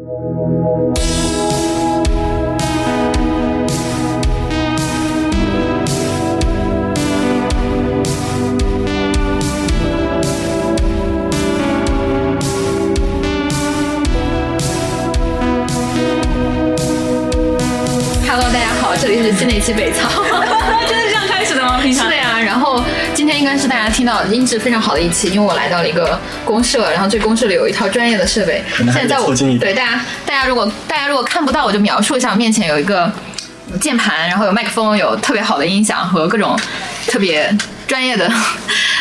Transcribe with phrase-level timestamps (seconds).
[0.00, 0.38] We'll.
[24.32, 28.62] 音质非常好的一期，因为我来到了一个公社，然后这公社里有一套专业的设备。
[28.76, 33.10] 现在在我对大家，大家如果大家如果看不到，我就描述一下，我面前有一个
[33.80, 36.58] 键盘，然后有麦克风，有特别好的音响和各种
[37.06, 38.30] 特别专业的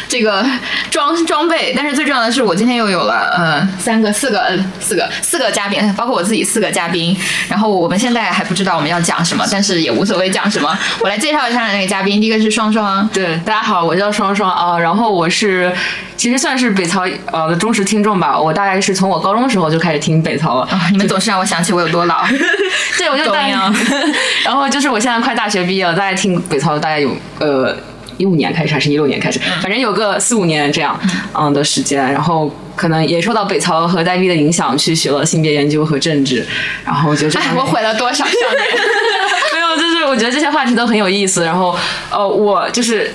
[0.08, 0.46] 这个
[0.90, 1.74] 装装备。
[1.76, 7.18] 但是最重要的是，我今天又有了呃三个、四个、呃四个、四个嘉宾，包括我自己四个嘉宾。
[7.50, 10.78] 然后我们现在还不知道我们要讲什么，但是也无所谓讲什么。
[11.00, 13.08] 我来介绍一下那个嘉宾，第一个是双双。
[13.10, 15.72] 对，大家好，我叫双双啊，然后我是
[16.16, 20.68] 其实算是北曹呃的忠实听众吧，我大概是从我高中的时候就开始听北曹了。
[20.72, 22.26] 啊，你们总是让我想起我有多老。
[22.98, 23.48] 对，我就大
[24.44, 27.76] 然后就是我现在快大学毕业了，大概听北曹大概有呃
[28.18, 31.00] 一五年开始还是一六年开始，反正有个四五年这样
[31.34, 36.46] 嗯的时间，然后可能也受到北曹和戴笠的影响，去学了性别研究和政治，
[36.86, 38.38] 然后我觉得这哎方，面我毁了多少少年？
[39.54, 41.44] 没有，就是我觉得这些话题都很有意思。
[41.44, 41.76] 然后，
[42.12, 43.12] 呃，我就是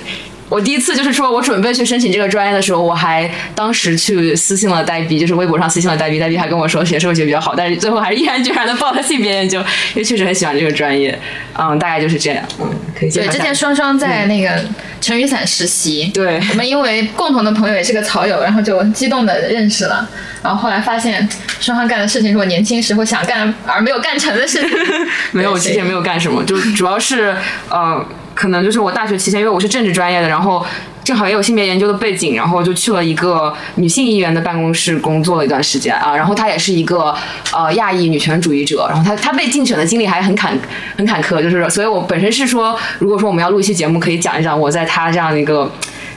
[0.53, 11.19] 我第一次就是说我准备去申请这个专业的时候，我还当时去私信了呆逼，就是微博上私信了呆逼，呆逼还跟我说学社会学比较好，但是最后还是毅然决然的报了性别研究，因为确实很喜欢这个专业。
[11.57, 12.45] 嗯，大概就是这样。
[12.59, 14.63] 嗯，可以对，之前双双在那个
[15.01, 20.07] 成雨伞实习，对我们因为共同的朋友也是个草友，然后就激动的认识了。
[20.43, 21.27] 然后后来发现
[21.59, 24.69] 双双干的事情是我年轻时候想干而没有干成的事情。
[25.31, 27.35] 没有，其实也没有干什么，就主要是
[27.69, 30.65] 呃，可能就是我大学期间，因为我是政治专业的，然后
[31.03, 36.15] 正好也有性别研究的背景，然后就去了一个女性议员的办公室工作了一段时间啊。
[36.15, 37.15] 然后她也是一个
[37.53, 40.57] 呃亚裔女权主义者，然后她她被竞选的经历还很坎
[40.97, 45.71] 很坎坷，就是所以我本身是说，如果说我们要录一期节目，可以讲一讲我在她这样的一个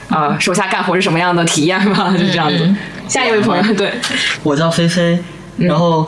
[0.09, 2.75] 呃手下干活是什么样的体验嘛，就 是这样子。
[3.07, 3.93] 下一位朋友，对，
[4.43, 5.19] 我叫菲菲，
[5.57, 6.05] 然后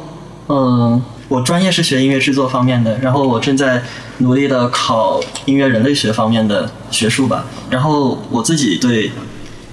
[0.48, 3.84] 嗯、我专业是学音乐制作方面的，然后我正在
[4.18, 7.46] 努力的考音乐人类学方面的学术吧。
[7.70, 9.12] 然后我自己对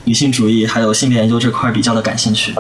[0.05, 2.55] 女性主义还有性别研究这块儿比较的感兴趣，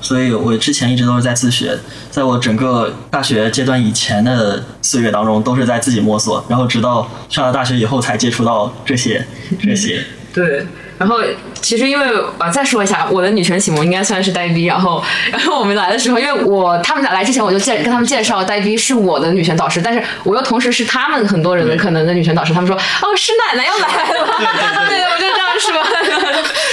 [0.00, 1.78] 所以我之前一直都是在自学，
[2.10, 9.26] 在我整个大学阶段以前的岁月当中都是在自己摸索，然后直到上了大学以后才接触到这些
[9.60, 10.02] 这些。
[10.32, 10.66] 对，
[10.98, 11.20] 然后
[11.62, 12.06] 其实因为
[12.38, 14.64] 呃，再说一下，我的女权启蒙应该算是呆逼。
[14.66, 22.52] 然后，然后我们来的时候，因为我他们俩来之前，我就介跟他们介绍呆逼是我的女权导师，但是我又同时是他们很多人的可能的女权导师。
[22.52, 24.26] 他们说，哦，师奶奶要来了，
[24.88, 25.72] 对，我就这样说。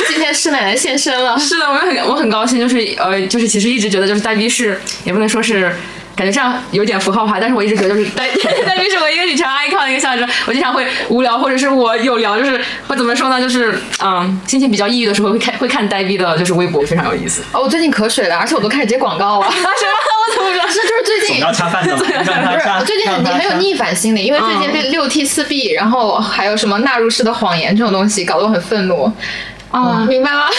[0.07, 5.75] 今天师奶奶现身了，是的，我很我很高兴，就是呃，就是其实一直觉得就是呆逼是也不能说是。
[6.15, 8.27] 感觉这样有点符号化，但是我一直觉得就是呆
[8.65, 10.27] 呆逼是我一个女强 icon 的一个象征。
[10.45, 13.39] 我经常会无聊，或者是我有聊，就是会怎么说呢？
[13.39, 17.41] 就是嗯，心情比较抑郁的时候会看会看呆逼的，就是微博，非常有意思。
[17.51, 19.45] 哦，我最近可水了，而且我都开始接广告了。
[19.45, 19.69] 啊什么？
[20.27, 20.65] 我怎么知道？
[20.67, 29.11] 是就是最近总要恰饭的嘛， 让他不恰是，最近让他恰你很有逆反心理，因为最近被六 T 四 B，然后还有什么纳入式的谎言这种东西，搞得我很愤怒。
[29.71, 30.45] 啊，明白吗？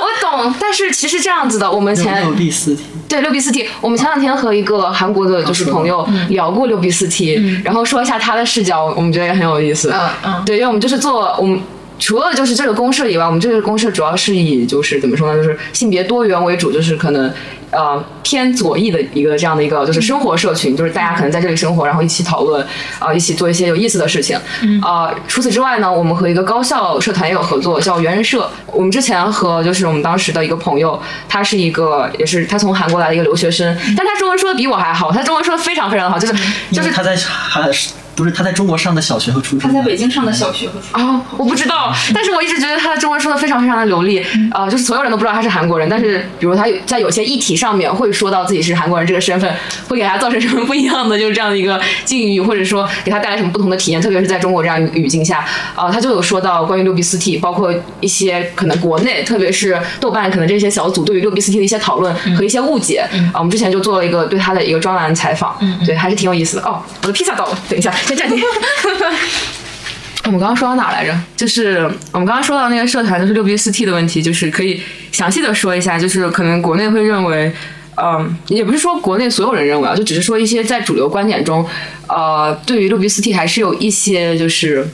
[0.00, 2.84] 我懂，但是其实这样子的，我们前六四题。
[3.08, 9.92] 对六 B 四 T，我们前两天和一个韩国的就是朋友聊过六 B 四 T，然后说一下他的视角，我们觉得也很有意思。
[9.92, 11.60] 嗯嗯对，因为我们就是做我们。
[11.98, 17.32] 除了就是这个公社以外，我们这个公社主要是以就是怎么说呢，就是性别多元为主，就是可能
[17.70, 22.66] 呃偏左翼的一个这样的一个就是生活社群，就是大家可能在这里生活，然后一起讨论
[22.98, 24.36] 啊、一起做一些有意思的事情。
[24.82, 28.50] 呃，除此之外呢，我们和一个高校社团也有合作，叫猿人社。
[28.66, 36.34] 我们之前和就是我们当时的一个朋友，他是一个也是他从韩国来的一个留学生，但他中文说的比我还好，他中文说的非常非常好，就是
[36.72, 37.70] 就是他在还
[38.14, 41.02] 不是他在中国上的小学和初中，他在北京上的小学和初中。
[41.02, 49.52] 哦，我不知道， 但是我一直觉得他的中文说的非常非常的流利，啊、就是所有人都不知道他是韩国人，但是比如他有在有些议题上面会说到自己是韩国人这个身份，
[49.88, 55.44] 会给他造成什么不一样的就是这样的一个境遇，或者说给他带来什么不同的体验，特别是在中国这样语语境下，
[55.74, 66.62] 啊、他就有说到关于六 B 四 T，包括一些可能国内，特别是豆瓣可能这些小组对于六 B 四 T 的一些讨论和一些误解，啊、我们之前就做了一个对他的一个专栏采访，对，还是挺有意思的。
[66.62, 68.42] 哦，我的披萨到了，等一下， 先暂停。
[70.26, 71.14] 我们刚刚说到哪来着？
[71.36, 71.80] 就是
[72.12, 74.80] 我们刚刚说到那个社团，就是六 B 四 T 的问题，就是可以
[75.12, 77.52] 详细的说一下，就是可能国内会认为。
[77.96, 81.64] 嗯，也不是说国内所有人认为啊，就只是说一些在主流观点中，
[82.08, 84.84] 呃，对于六 B 四 T 还是有一些就是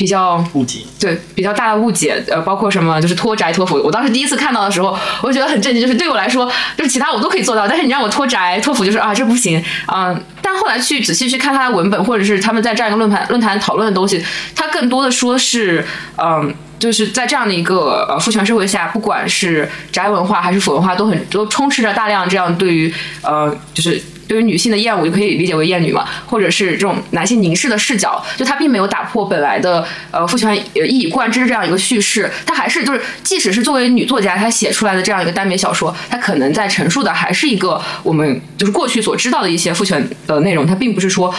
[0.00, 0.78] 比较误解。
[0.98, 3.78] 对比较大的误解，呃，包括什么就是脱宅脱腐。
[3.84, 9.62] 我当时第一次看到的时候，我就觉得很震惊，就是对我来说，就是其他我都可以做到，但是你让我脱宅脱腐，就是啊，这不行，
[9.92, 10.18] 嗯。
[10.40, 14.24] 但后来去仔细去看他的文本，或者是他们在这样一个论坛论坛讨论的东西，
[14.56, 15.84] 他更多的说是，
[16.16, 22.92] 嗯，就是在这样的一个呃父权社会下，不管是宅文化还是腐文化，都很都充斥着大量这样对于
[23.22, 24.02] 呃就是。
[24.30, 41.34] 对于女性的厌恶，就可以理解为厌女嘛，或者是这种男性凝视的视角，就他并没有打破本来的呃父权一以贯之这样一个叙事，他还是就是即使是作为女作家，她写出来的这样一个耽美小说，她可能在陈述的还是一个我们就是过去所知道的一些父权的内容，它并不是说。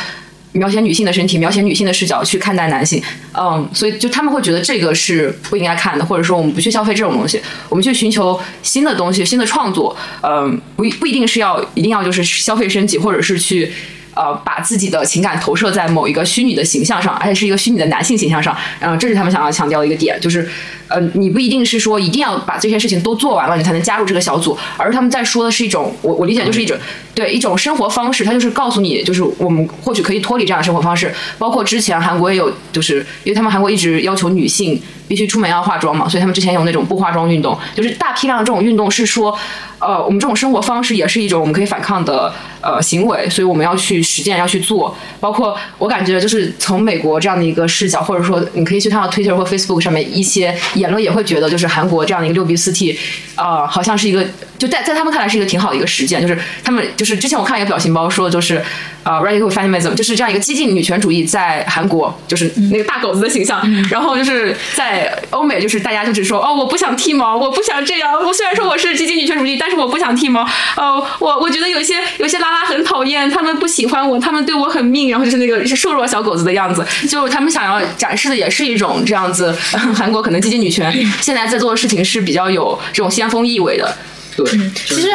[0.53, 3.01] 描写女性的身体，描写女性的视角去看待男性，
[3.33, 13.71] 嗯，所以就他们会觉得这个是不应该看的，或者说我们不去消费这种东西，我们去寻求新的东西、新的创作，嗯，不不一定是要一定要就是消费升级，或者是去。
[14.13, 20.49] 呃，把自己的情感投射在某一个虚拟的形象上，而且是一个虚拟的男性形象上，嗯，这是他们想要强调的一个点，就是，
[20.87, 26.77] 呃，你不一定是说一定要把这些事情都做完了，你才能加入这个小组，而他们在说的是一种，我我理解就是一种，
[27.15, 34.81] 对一种生活方式，它就是告诉你，就是我们或许可以脱离这样的生活方式，包括之前韩国也有，就是因为他们韩国一直要求女性
[35.11, 39.37] 必须出门要化妆嘛，所以他们之前有那种不化妆运动，就是大批量的这种运动是说。
[39.81, 42.31] 呃，我们这种生活方式也是一种我们可以反抗的
[42.61, 44.95] 呃行为，所以我们要去实践，要去做。
[45.19, 52.95] 包括我感觉，就是从美国这样的一个视角，或者说你可以去看到 Twitter 或 Facebook 上面一些言论，也会觉得就是韩国这样的一个六 B 四 T，
[53.33, 54.23] 啊，好像是一个
[54.59, 56.21] 就在在他们看来是一个挺好的一个实践。
[56.21, 58.63] 就是他们就是之前我看一个表情包说的，就是
[59.03, 68.13] 啊，radical feminism，就是这样一个激进女权主义在韩国就是那个大狗子的形象，然后就是在欧美就是大家就是说哦，我不想剃毛，我不想这样。
[68.13, 79.51] 我虽然说我是激进女权主义，但是我不想剃毛，呃，我我觉得有些有些拉拉很讨厌，他们不喜欢我，他们对我很命，然后就是那个是瘦弱小狗子的样子，就他们想要展示的也是一种这样子，
[79.95, 83.97] 韩国可能激进女权现在在做的事情是比较有这种先锋意味的，
[84.37, 84.45] 对，
[84.75, 85.09] 其实。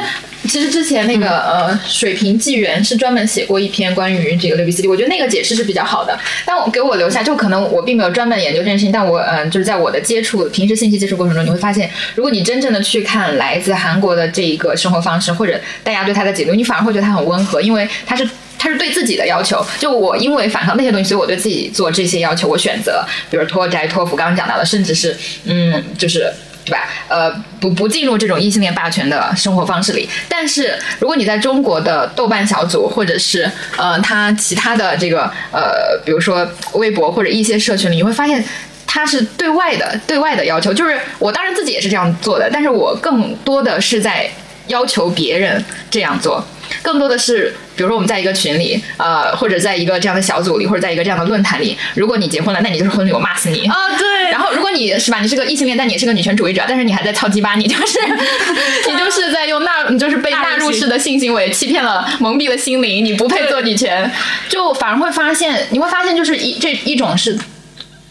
[0.48, 6.18] 其实之前那个呃，水平纪元是专门写过一篇关于这个六 B 四 D，我觉得那个解释是比较好的。
[6.44, 18.28] 但我给我留下，就可能我并没有专门研究这件事情，但我嗯，就是在我的接触平时信息接触过程中，你会发现，如果你真正的去看来自韩国的这一个生活方式，或者大家对他的解读，你反而会觉得他很温和，因为他是
[18.58, 19.64] 他是对自己的要求。
[19.78, 26.32] 就我因为反抗那些东西，所以我对自己做这些要求，我选择，比如脱宅托福，刚刚讲到的，甚至是嗯，就是。
[26.66, 26.88] 对吧？
[27.08, 27.30] 呃，
[27.60, 30.08] 不不进入这种异性恋霸权的生活方式里。
[30.28, 38.44] 但是，如果你在中国的豆瓣小组，或者是呃他其他的这个呃，比如说微博或者一些社群里，你会发现
[38.84, 40.74] 他是对外的对外的要求。
[40.74, 44.28] 就是我当然自己也是这样做的，但是我更多的是在
[44.66, 46.44] 要求别人这样做。
[46.82, 53.74] 更多的是，比如说我们在一个群里，呃，或者在一个这样的小组里，或者在一个这样的论坛里，如果你结婚了，那你就是婚礼，我骂死你啊！
[53.98, 54.30] 对。
[54.30, 57.98] 然后，如果你是吧，你是个异性恋，但你是个女权主义者，但是你还在操鸡巴，你就是
[58.90, 64.10] 你就是在用纳，你就是被纳入式的性行为欺骗了、蒙蔽了心灵，你不配做女权，
[64.48, 67.38] 就反而会发现，你会发现，就是一这一种是。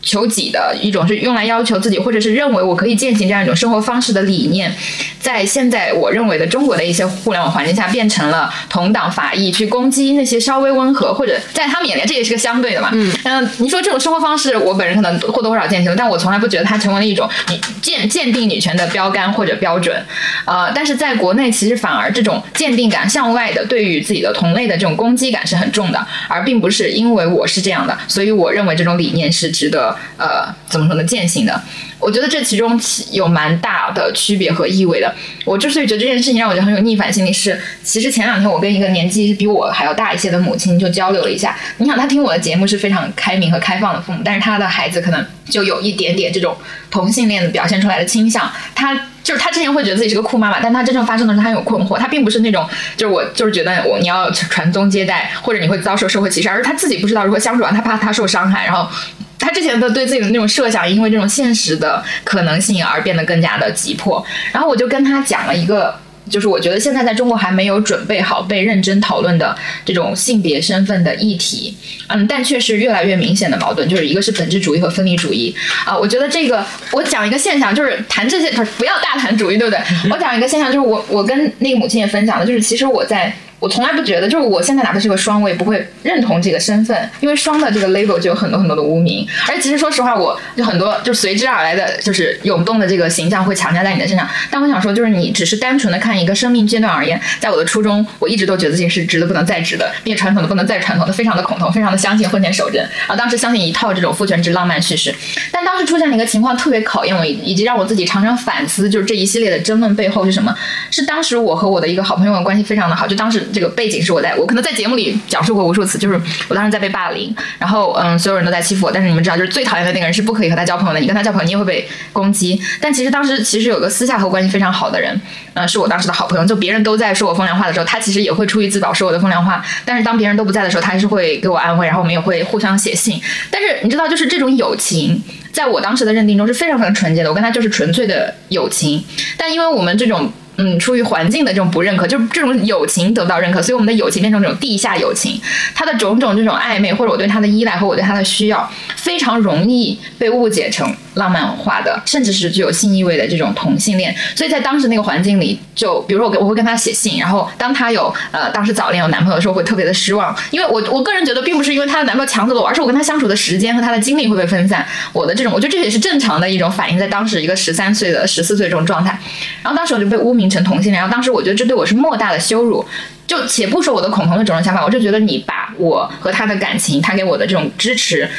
[0.05, 4.73] 求己的一种是用来要求自己，或者是认为我可以践行这样一种生活方式的理念，
[5.19, 12.91] 在现在我认为的中国的一些互联网环境下，变成了同党法裔去攻击那些稍微温和，或者在他们眼里这也是个相对的嘛。
[12.93, 19.99] 嗯，嗯，你说这种生活方式，我本人可能或多或少践行了，但我从来不觉得它成为了一种你鉴鉴定女权的标杆或者标准。
[20.45, 29.94] 呃，但是在国内，其实反而这种鉴定感向外的，对于自己的同类的这种攻击感是很重的，而并不是因为我是这样的，所以我认为这种理念是值得。
[30.17, 31.03] 呃，怎么说呢？
[31.03, 31.61] 践行的，
[31.99, 32.79] 我觉得这其中
[33.11, 35.13] 有蛮大的区别和意味的。
[35.43, 41.55] 我之所以觉得这件事情让我觉得很有逆反心理，是其实前两天我跟一个年纪比我还要大一些的母亲就交流了一下。
[41.77, 46.55] 你想，她听我的节目是非常开明和开放的父母，但是她的孩子可能就有一点点这种
[46.89, 48.51] 同性恋的表现出来的倾向。
[48.73, 51.97] 她就是她之前会觉得自己是个酷妈妈，但她真正发生的时候她有困惑。
[51.97, 58.89] 她并不是那种就是我就是觉得我你要传宗接代，或者你会遭受社会歧视，而是她自己不知道如何相处啊，她怕她受伤害，然后。
[59.37, 64.25] 他之前的对自己的那种设想，因为这种现实的可能性而变得更加的急迫。
[64.51, 65.93] 然后我就跟他讲了一个，
[66.29, 71.75] 就是我觉得现在在中国还没有准备好被认真讨论的这种性别身份的议题。
[72.07, 75.55] 嗯，但却是越来越明显的矛盾，就是一个是本质主义和分离主义。
[75.85, 79.79] 啊，我觉得这个我讲一个现象，就是谈这些，不是不要大谈主义，对不对？
[80.09, 83.35] 我讲一个现象，就是我我跟那个母亲也分享了，就是其实我在。
[83.65, 89.27] 我从来不觉得，就是我现在哪怕是个双，我也不会认同这个身份，因为双的这个 label 就有很多很多的污名。
[89.49, 94.29] 而其实说实话，我就很多就随之而来的就是涌动的这个形象会强加在你的身上。
[94.51, 103.15] 但我想说，就是你只是单纯的看一个生命阶段而言，在我的初中，我一直都觉得自己是直的不能再直的，变传统的不能再传统的，非常的恐同，非常的相信婚前守贞啊。
[103.15, 105.11] 当时相信一套这种父权制浪漫叙事，
[105.51, 110.55] 但当时出现了一个情况，特别考验我，以及让我自己常常反思，就是这一系列的争论背后是什么？
[110.91, 116.19] 是当时我和我的一个好朋友关系非常的好，就当时这个背景是我在我可能在节目里讲述过无数次，就是
[116.49, 122.59] 我当时在被霸凌，然后嗯，所有人都在欺负我，但是你们知道，就是最讨厌的那个人是不可以和他交朋友的，你跟他交朋友，你也会被攻击。
[122.81, 125.19] 但其实当时其实有个私下和关系非常好的人，
[125.53, 133.21] 嗯，是我当时的好朋友，就别人都在说我风凉话的时候，他其实也会出于自保说我的风凉话，但是当别人都不在的时候，他还是会给我安慰，然后我们也会互相写信。
[133.49, 135.21] 但是你知道，就是这种友情，
[135.53, 139.03] 在我当时的认定中是非常非常纯洁的，我跟他就是纯粹的友情，
[139.37, 140.31] 但因为我们这种。
[140.57, 145.39] 嗯，出于环境的这种不认可，就这种友情得不到认可，所以我们的友情变成这种地下友情。
[145.73, 154.15] 他的种种这种暧昧，或者我对他的依赖和我对他的需要，非常容易被误解成浪漫化的，甚至是具有性意味的这种同性恋。
[154.33, 164.85] 所以在当时那个环境里，就比如说我我会跟他写信，然后当他有呃当时早恋有男朋友的时候，会特别的失望，因为我我个人觉得，并不是因为他的男朋友抢走了我，而是我跟他相处的时间和他的精力会被分散。
[165.11, 169.19] 我的这种，我觉得这也是正常的一种反应，在当时一个十三岁的十四岁这种状态，
[169.61, 170.45] 然后当时我就被污名。
[170.45, 172.85] 成同性恋，然后当时我觉得这对我是莫大的羞辱。
[173.25, 178.29] 就且不说我的恐同的种种想法，我就觉得你把我和他的感情，他给我的这种支持。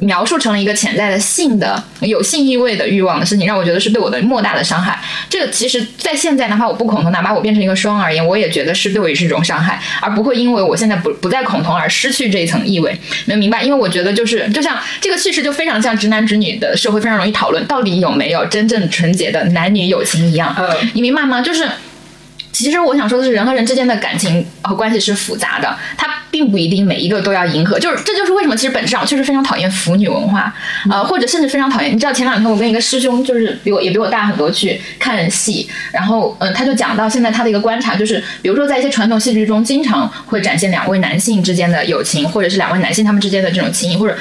[0.00, 4.98] 描述成了一个潜在的性的有性意味的欲望的事情，让我觉得是对我的莫大的伤害。
[5.28, 12.98] 这个其实，在现在，哪怕我不恐同，哪怕我变成一个双而言，我也觉得是对我也是一种伤害，而不会因为我现在不不再恐同而失去这一层意味。
[13.26, 13.62] 能明白？
[13.62, 20.54] 因为我觉得就是就像这个叙事就非常像直男直女的社会非常容易讨论到底有没有真正纯洁的男女友情一样。
[20.58, 21.40] 嗯，你明白吗？
[21.40, 21.68] 就是。
[22.52, 27.78] 其实我想说的是，人和人之间的感情和关系是复杂的，它并不一定每一个都要迎合。
[27.78, 30.54] 就是这就是为什么，其实本质上确实非常讨厌腐女文化，
[30.90, 31.92] 呃，或者甚至非常讨厌。
[31.94, 44.16] 你知道前两天我跟一个师兄，就是比我也比我大很多去看戏，然后嗯，他就讲到现在他的一个观察，就是比如说在一些传统戏剧中，经常会展现两位男性之间的友情，或者是两位男性他们之间的这种情谊，或者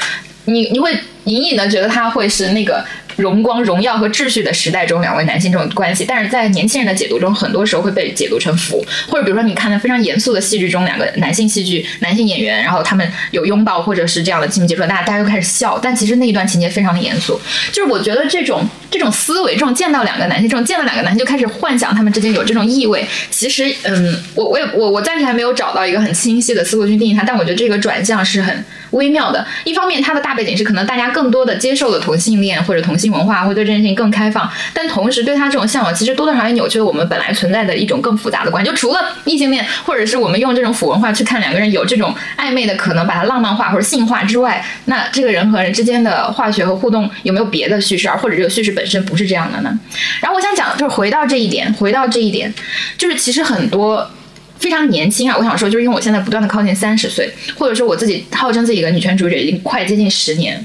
[0.46, 0.92] 你你会
[1.26, 2.84] 隐隐的觉得他会是那个。
[3.20, 17.40] 荣光、荣耀和秩序的时代中，两位男性这种关系，但是在年轻人的解读中，很多时候会被解读成腐，或者比如说你看的非常严肃的戏剧中，两个男性戏剧男性演员，然后他们有拥抱或者是这样的亲密接触，大家大家又开始笑，但其实那一段情节非常的严肃。
[17.72, 29.46] 就是我觉得这种这种思维，这种见到两个男性，这种见到两个男性就开始幻想他们之间有这种意味，其实嗯，我我也我我暂时还没有找到一个很清晰的思路去定义它，但我觉得这个转向是很微妙的。
[29.64, 38.70] 一方面，它的大背景是可能大家更多的接受了同性恋或者同性文化，会对这件事情更开放，但同时对他这种向往，其实多多少少也扭曲了我们本来存在的一种更复杂的关系。
[38.70, 49.78] 就除了异性恋，或者是我们用这种腐文化去看两个人有这种暧昧的可能，把它浪漫化或者性化之外，那这个人和人之间的化学和互动有没有别的叙事，而或者这个叙事本身不是这样的呢？
[50.22, 52.54] 然后我想讲，就是回到这一点，回到这一点，
[52.98, 54.10] 就是其实很多
[54.60, 60.64] 非常年轻啊，我想说，就是因为我现在不断的靠近三十岁，或者说我自己号称自己一个女权主义者已经快接近十年。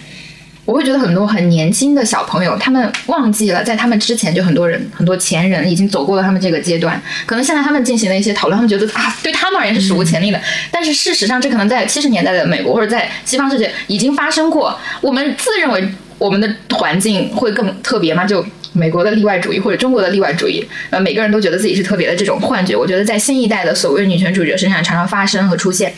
[0.67, 10.41] 我会觉得很多很年轻的小朋友，他们忘记了在他们之前就很多人很多前人已经走过了他们这个阶段，可能现在他们进行了一些讨论，他们觉得啊，对他们而言是史无前例的。
[10.71, 14.79] 但是事实上，这可能在七十年代的美国或者在西方世界已经发生过。
[15.03, 15.87] 我们自认为
[16.17, 18.25] 我们的环境会更特别吗？
[18.25, 18.43] 就
[18.75, 22.77] 美国的例外主义或者中国的例外主义，呃，每个人都觉得自己是特别的这种幻觉。
[22.77, 25.95] 我觉得在新一代的所谓女权主义者身上常常发生和出现。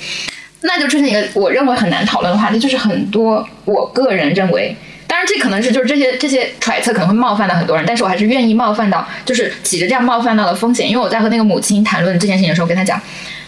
[0.63, 4.75] 那就出现一个我认为很难讨论的话题，就是很多我个人认为，
[5.07, 13.01] 当然这可能是就是这些这些揣测可能会冒犯到很多人，但是我还是愿意冒犯到，就是起着这样冒犯到的风险，因为我在和那个母亲谈论这件事情的时候，跟她讲，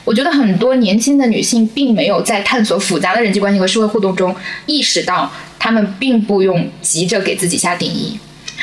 [0.05, 8.19] 我觉得很多年轻的女性并没有在探索复杂的人际关系和社会互动中意识到，她们并不用急着给自己下定义。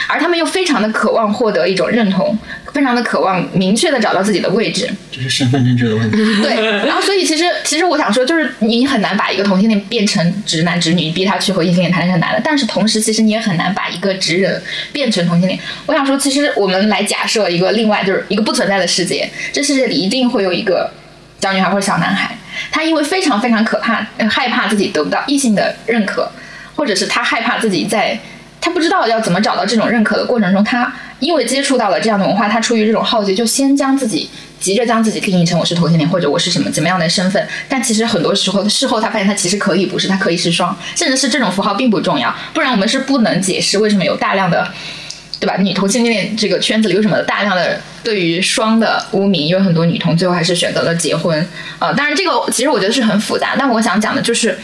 [0.08, 2.38] 而他们又非常的渴望获得一种认同，
[2.74, 6.18] 非常的渴望明确的找到自己的位置，这是身份认知的问题。
[6.42, 12.42] 对，然后所以其实其实我想说，就是你很难把一个同性恋变成直男直女，逼他去和异性恋谈恋爱是难的。
[12.44, 14.62] 但是同时，其实你也很难把一个直人
[14.92, 15.60] 变成同性恋。
[15.86, 20.92] 我想说，其实我们来假设一个另外就是一个不存在的世界，这世界里一定会有一个
[21.42, 22.38] 小女孩或者小男孩，
[22.70, 26.30] 他因为非常非常可怕，害怕自己得不到异性的认可，
[26.76, 28.20] 或者是他害怕自己在。
[28.66, 34.28] 他不知道要怎么找到这种认可的过程中，他因为接触到了这样的文化，他出于这种好奇，就先将自己
[34.60, 37.48] 急着将自己定义成我是同性恋或者我是什么怎么样的身份。
[37.70, 42.36] 但其实很多时候事后他发现他其实可以不是，他可以是双，甚至是这种符号并不重要。
[42.56, 44.68] 不然我们是不能解释为什么有大量的。
[45.38, 45.58] 对吧？
[45.58, 49.46] 女同性恋这个圈子里为什么大量的对于双的污名？
[49.46, 51.48] 因为很多女同最后还是选择了结婚。
[51.78, 54.58] 呃，当然这个其实我觉得是很复杂，但我想讲的就是。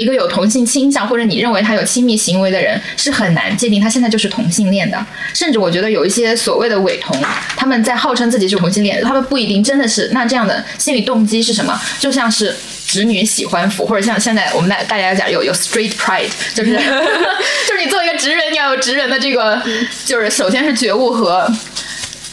[0.00, 4.98] 一个有同性倾向或者你认为他有亲密行为的人，是很难界定他现在就是同性恋的。
[5.34, 7.14] 甚至我觉得有一些所谓的伪同，
[7.54, 10.08] 他们在号称自己是同性恋，他们不一定真的是。
[10.12, 11.78] 那这样的心理动机是什么？
[11.98, 16.72] 就像是直女喜欢腐，或者像现在我们大大家讲有有 straight pride，就是
[17.68, 19.62] 就是你作为一个直人，你要有直人的这个，
[20.06, 21.46] 就是首先是觉悟和。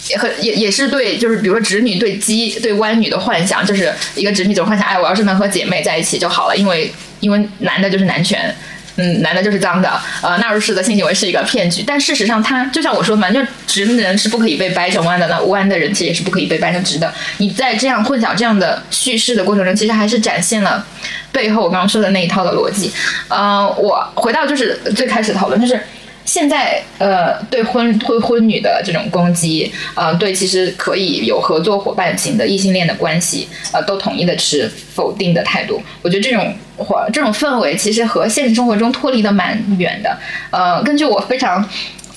[0.10, 8.54] 也和也也是对，就是比如说直女对基对弯女的幻想，就是一个直女总幻想，哎，我要是能和姐妹在一起就好了，因为因为男的就是男权，
[8.96, 9.90] 嗯，男的就是脏的，
[10.22, 17.14] 呃，纳入式的性行为是一个骗局，但事实上，他就像我说的嘛，就直的人是不可以被掰成弯的，那弯的人其实也是不可以被掰成直的。
[17.38, 20.86] 你在这样混淆这样的叙事的过程中，其实还是展现了
[21.32, 22.92] 背后我刚刚说的那一套的逻辑。
[23.28, 25.80] 呃，我回到就是最开始讨论，就是。
[26.28, 35.82] 现在呃，对婚婚婚女的这种攻击，呃，对其实可以有合作伙伴型的异性恋的关系，呃，都统一的持否定的态度。
[36.02, 40.18] 我觉得这种或这种氛围其实和现实生活中脱离的蛮远的。
[40.52, 41.64] 呃， 根据我非常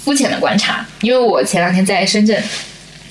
[0.04, 2.42] 肤浅的观察，因为我前两天在深圳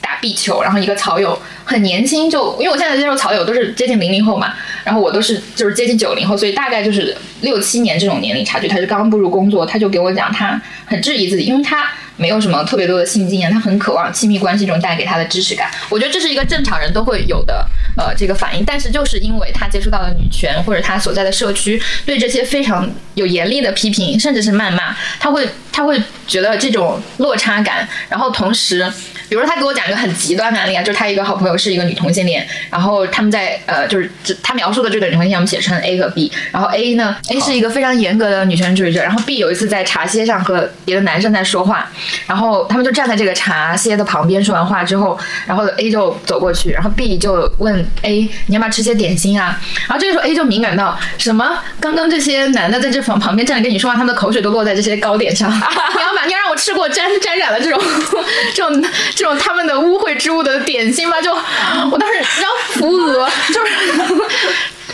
[0.01, 8.67] 打壁球，然后一个草友很年轻，就因为我现在接触草友都是接近零零后嘛，然后我都是就是接近九零后，所以大概就是六七年这种年龄差距。
[8.67, 10.59] 他是刚刚步入工作，他就给我讲他。
[10.85, 15.69] 很质疑自己，因为他没有什么特别多的性经验，他很渴望亲密关系中带给他的支持感。
[15.87, 17.63] 我觉得这是一个正常人都会有的
[17.95, 28.91] 呃这个反应，但是就是因为他接触到了女权或者他所在的社区对这些非常有严厉的批评，甚至是谩骂，他会他会觉得这种落差感，然后同时。
[29.29, 34.09] 比如说，他给我讲一个很极端的案例啊，就是他一个好朋友是一个女同性恋，然后他们在呃，就是
[34.41, 41.89] 他描述的这个女同性恋，我们写成 A 和 B，然后 A 呢，A 是一个非常严格的女权主义者，然后 B 有一次在茶歇上和别的男生在说话，
[42.25, 49.59] 然后他们就站在这个茶歇的旁边，说完话之后，然后 A 就走过去，然后 B 就问 A 你要不要吃些点心啊？
[49.87, 51.59] 然后这个时候 A 就敏感到什么？
[51.79, 55.55] 刚刚这些男的在这房旁边站着跟你说话，他们的口水都落在这些糕点上， 你
[56.01, 57.79] 要把你要让我吃过沾沾染了这种
[58.55, 58.83] 这种。
[59.19, 63.71] 这种他们的污秽之物的点心吧，就我当时然后扶额， 就是，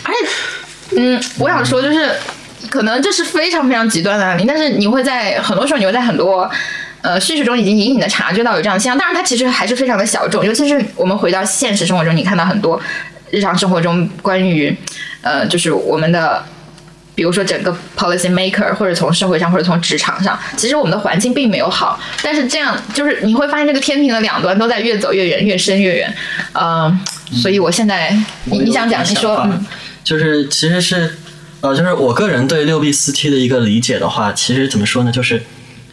[0.02, 2.10] 而且，嗯，我想说就是，
[2.68, 6.50] 可能这是非常非常极端的案例，但是你会在很多时候，你会在很多
[7.02, 12.80] 呃叙事中已经隐隐的察觉到有这样的现象，当然它其实还是非常的小众，尤其是我们回到现实生活中，你看到很多
[13.30, 14.76] 日常生活中关于
[15.22, 16.44] 呃，就是我们的。
[17.16, 21.98] 比如说，整个 policy maker，或者从社会上，或者从职场上，其实我们的环境并没有好。
[22.22, 26.14] 但是这样，就是你会发现这个天平的两端都在越走越远，越深越远。
[26.52, 27.00] 嗯，
[27.32, 29.48] 所以我现在，你你想讲，你说，
[30.04, 31.16] 就是其实是，
[31.62, 35.10] 呃，就是我个人对六 B 四 T 的一个理解的话，其实怎么说呢？
[35.10, 35.42] 就是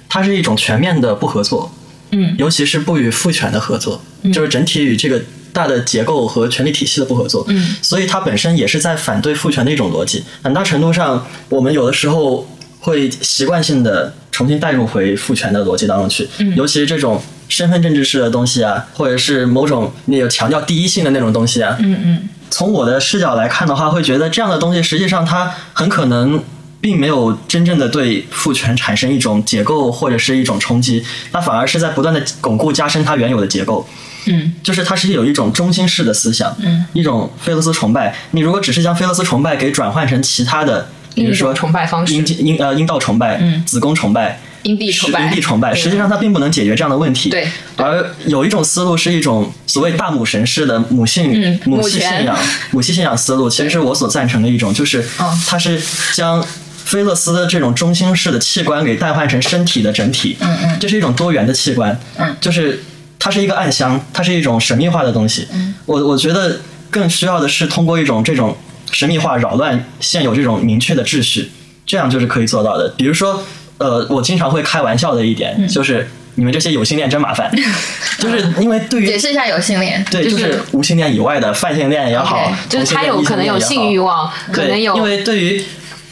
[0.09, 1.73] 它是一种全面的不合作，
[2.11, 5.21] 嗯，尤其是不与父权的合作，就是整体与这个。
[5.53, 10.23] 大的结构和权力体系的不合作，嗯，所以它本身也是在反对父权的一种逻辑。
[10.41, 12.45] 很大程度上，我们有的时候
[12.79, 26.43] 会习惯性的重新带入回父权的逻辑当中去，嗯，尤其是这种身份政治式的东西啊，或者是某种那个强调第一性的那种东西啊，嗯嗯，从我的视角来看的话，会觉得这样的东西实际上它很可能
[26.81, 33.87] 并没有真正的对父权产生一种结构或者是一种冲击，它反而是在不断的巩固加深它原有的结构。
[34.25, 38.15] 嗯，就是它是有一种中心式的思想，嗯，一种菲勒斯崇拜。
[38.31, 47.29] 你如果只是将菲勒斯崇拜给转换成其他的，比如说崇拜方式，阴阴呃阴道崇拜，嗯，子宫崇拜，阴蒂崇拜，阴蒂崇拜，实际上它并不能解决这样的问题。
[47.29, 52.37] 对，而有一种思路是一种所谓大母神式的母性母系信仰，
[52.71, 55.03] 母系信仰思路，其实是我所赞成的一种，就是
[55.47, 55.81] 它是
[56.13, 56.43] 将
[56.85, 62.83] 菲勒斯的这种中心式的器官给代换成身体的整体，嗯嗯，这是一种多元的器官，嗯，就是。
[63.23, 65.47] 它是一个暗箱，它是一种神秘化的东西。
[65.85, 66.59] 我我觉得
[66.91, 68.53] 更需要的是通过一种这种
[68.91, 71.49] 神秘化扰乱现有这种明确的秩序，
[71.85, 72.89] 这样就是可以做到的。
[72.97, 73.41] 比如说，
[73.77, 76.05] 呃，我经常会开玩笑的一点就是，
[76.35, 77.49] 你们这些有性恋真麻烦，
[78.19, 85.63] 就是因为对于解释一下有性恋，对，就是无性恋以外的泛性恋也好，就是他有可能有性欲望，可能有，因为对于。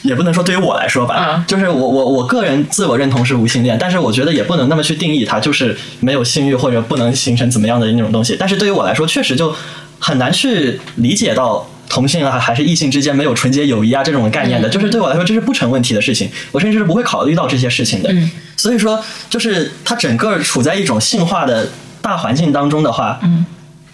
[0.04, 8.36] 也不能说对于我来说吧，就是我我我个人自我认同是无性恋，但是我觉得也不能那么去定义它，就是没有性欲或者不能形成怎么样的那种东西。
[8.40, 9.56] 但是对于我来说，确实就
[10.00, 18.12] 很难去理解到同性啊还是异性之间没有纯洁友谊啊这种概念的，就是对我来说这是不成问题的事情，我甚至是不会考虑到这些事情的。
[18.58, 21.70] 所以说，就是他整个处在一种性化的
[22.02, 23.20] 大环境当中的话，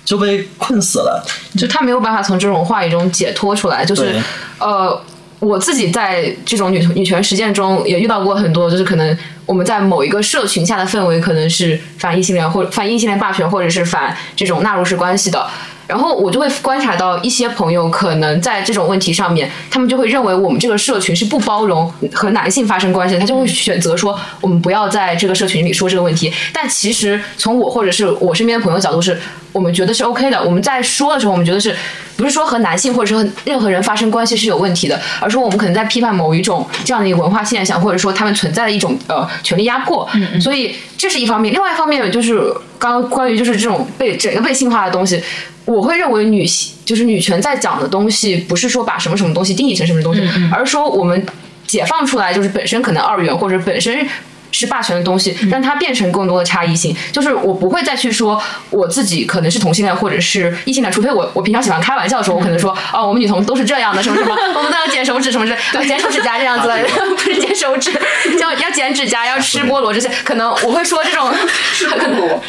[0.06, 1.26] 就被困死了，
[1.58, 4.16] 就他没有办法从这种话语中解脱出来，就是
[4.60, 5.02] 呃。
[5.40, 15.48] 我自己在这种女女权实践中也遇到过很多，就是可能我们在某一个社群下的氛围可能是反异性恋或反异性恋霸权，或者是反这种纳入式关系的。
[15.86, 26.30] 然后我就会观察到一些朋友可能在这种问题上面，他们就会认为我们这个社群是不包容和男性发生关系，他就会选择说我们不要在这个社群里说这个问题。
[26.52, 29.18] 但其实从我或者是我身边的朋友角度是，
[29.58, 30.42] 我们觉得是 OK 的。
[30.44, 31.76] 我们在说的时候，我们觉得是
[32.16, 40.08] 不是说和男性或者是和任何人发生关系是有问题的，而是我们可能在批判某一种这样的一个文化现象，或者说他们存在的一种呃权力压迫。
[40.40, 42.40] 所以这是一方面，另外一方面就是
[42.78, 45.20] 刚刚关于就是这种被整个被性化的东西。
[45.66, 50.22] 我会认为女性就是女权在讲的东西，不是说把什么什么东西定义成什么东西，
[50.54, 51.26] 而是说我们
[51.66, 54.08] 解放出来，就是本身可能二元或者本身。
[54.52, 56.96] 是霸权的东西，让它变成更多的差异性。
[57.12, 65.56] 就是我不会再去说我自己可能是同性恋或者是异性恋，除非我我平常喜欢开玩笑的时候，我可能说哦，我们女同都是这样的，什么什么， 我们都要剪手指，什么是
[65.86, 66.68] 剪手指甲这样子
[67.16, 67.92] 不是剪手指，
[68.40, 71.30] 要要剪指甲，要吃菠萝这些，可能我会说这种，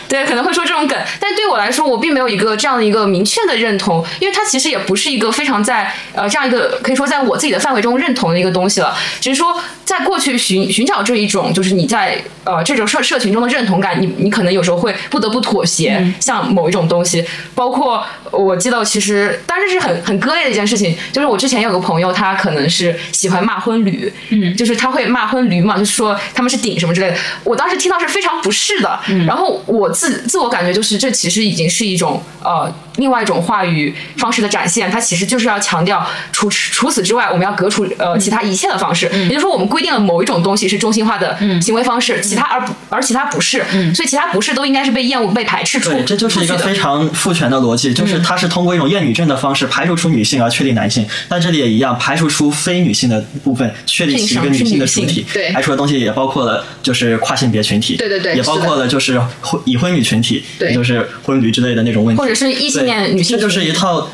[0.08, 0.96] 对，可能会说这种梗。
[1.18, 11.88] 但对我来说，我并没有一个这样的一个明确的认同，因为它其实也不是一个非常在呃这样一个可以说在我自己的范围中认同的一个东西了，只是说在过去寻寻找这一种就是你。
[11.88, 11.97] 在
[12.44, 32.72] 呃这种社社群中的认同感，你你可能有时候会不得不妥协，像某一种东西，包括我记得其实当时是很很割裂的一件事情，就是我之前有个朋友，他可能是喜欢骂婚旅，嗯，就是他会骂婚驴嘛，就是说他们是顶什么之类的，我当时听到是非常不适的，然后我自自我感觉就是这其实已经是一种呃。
[32.98, 39.08] 另外一种话语方式的展现，它其实就是要强调除除此之外，我们要革除呃其他一切的方式。
[39.12, 43.64] 也就是说，我们规定了某一种东西是中心化的行为方式，其他而不而其他不是。
[43.94, 45.90] 所以其他不是都应该是被厌恶、被排斥出。
[45.90, 51.06] 对，这就是一个非常父权的逻辑，就是它是通过一种厌女症的方式排除出女性而确定男性。
[51.28, 55.24] 但这里也一样，排除出非女性的部分，确立起一个女性的主体。
[55.32, 57.96] 对，排除的东西也包括了就是跨性别群体。
[57.96, 63.36] 对对对，也包括了就是婚已婚女群体，对，就是婚驴之类的那种问题，或者是异性恋女性。
[63.36, 64.10] 这就是一套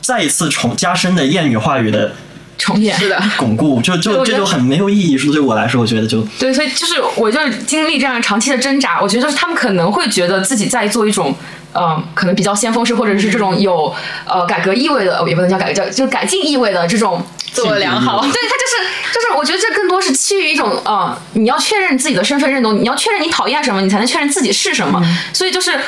[0.00, 2.14] 再一次重加深的厌女话语的
[2.58, 5.16] 重演，是的，巩固，就就这就很没有意义。
[5.16, 11.34] 说对我来说，我觉得就对，所以就是我就是经历这样长期的挣扎，我觉得就是他们可能会觉得自己在做一种，
[11.74, 13.94] 嗯，可能比较先锋式，或者是这种有
[14.26, 18.20] 呃改革意味的，也不能叫改革，叫就是改进意味的这种做良好。
[18.22, 25.02] 对他就是就是，我觉得这更多是基于一种呃，你要确认自己的身份认同，你要确认你讨厌什么，你才能确认自己是什么。
[25.32, 25.78] 所以就是。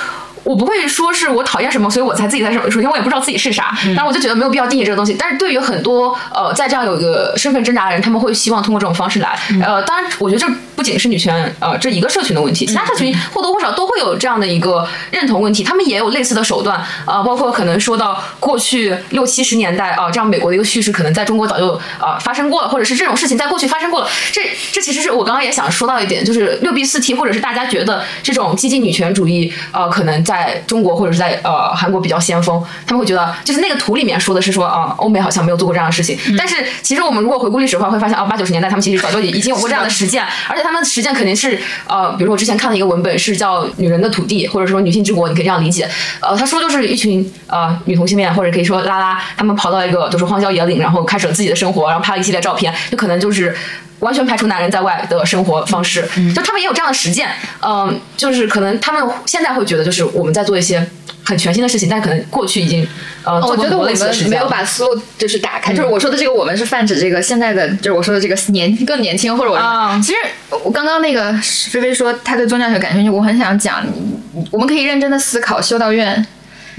[0.44, 2.70] 我不会说是我讨厌什么，所以我才自己在什么。
[2.70, 5.14] 首先，我也不知道自己是啥，但是我就觉得没有必要定义这个东西。
[5.18, 9.38] 但是对于很多呃，在这样有一个身份挣扎的人，他们会希望通过这种方式来。
[9.62, 10.46] 呃，当然，我觉得这
[10.76, 24.08] 不仅是女权呃这一个社群的问题，其他社群或多或少都会有这样的一个认同问题，他们也有类似的手段啊，包括可能说到过去六七十年代啊，这样美国的一个叙事可能在中国早就啊发生过了，或者是这种事情在过去发生过了。
[24.32, 30.58] 这这其实是我刚刚也想说到一点，就是六 B 四 T，或者是大家觉得这种激进女权主义呃可能在。
[30.66, 36.18] 中国或者是在呃韩国比较先锋，他们会觉得就是那个图里面说的是说啊，欧美好像没有做过这样的事情。
[36.36, 45.88] 但是其实我们如果回顾历史的话，会发现啊，八九十年代他们其实早 就已经有过这样的实践，而且他们的实践肯定是呃，比如说我之前看的一个文本是叫《女人的土地》，或者说《女性之国》，你可以这样理解。
[46.20, 53.56] 呃，他说就是一群呃女同性恋，或者可以说拉拉，他们跑到一个就是荒郊野岭，然后开始了自己的生活，然后拍了一系列照片，就可能就是。
[54.00, 57.28] 完全排除男人在外的生活方式，就他们也有这样的实践，
[57.60, 60.84] 嗯，就是可能他们现在会觉得，就是我们在做一些
[61.24, 62.86] 很全新的事情，但可能过去已经，
[63.24, 63.94] 呃，我觉得我们
[64.28, 69.58] 没有把思路就是打开，就是我说的这个，我们是泛指这个现在的，就是我说的这个年更年轻，或者我，
[70.02, 70.18] 其实
[70.64, 71.32] 我刚刚那个
[71.70, 73.84] 菲菲说她对宗教学感兴趣，我很想讲，
[74.50, 76.26] 我们可以认真的思考修道院。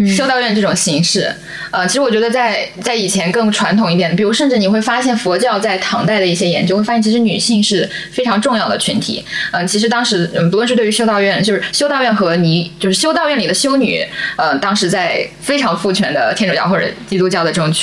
[0.07, 1.33] 修道院这种形式，
[1.71, 9.23] 呃，其实我觉得在在以前更传统一点，比如甚至你会发现佛教在唐代的一些研究，会发现其实女性是非常重要的群体。
[9.51, 14.05] 嗯，其实当时嗯，不论是对于修道院，就是修道院和你就是修道院里的修女，
[14.37, 17.73] 呃，当时在非常父权的天主教或者基督教的这种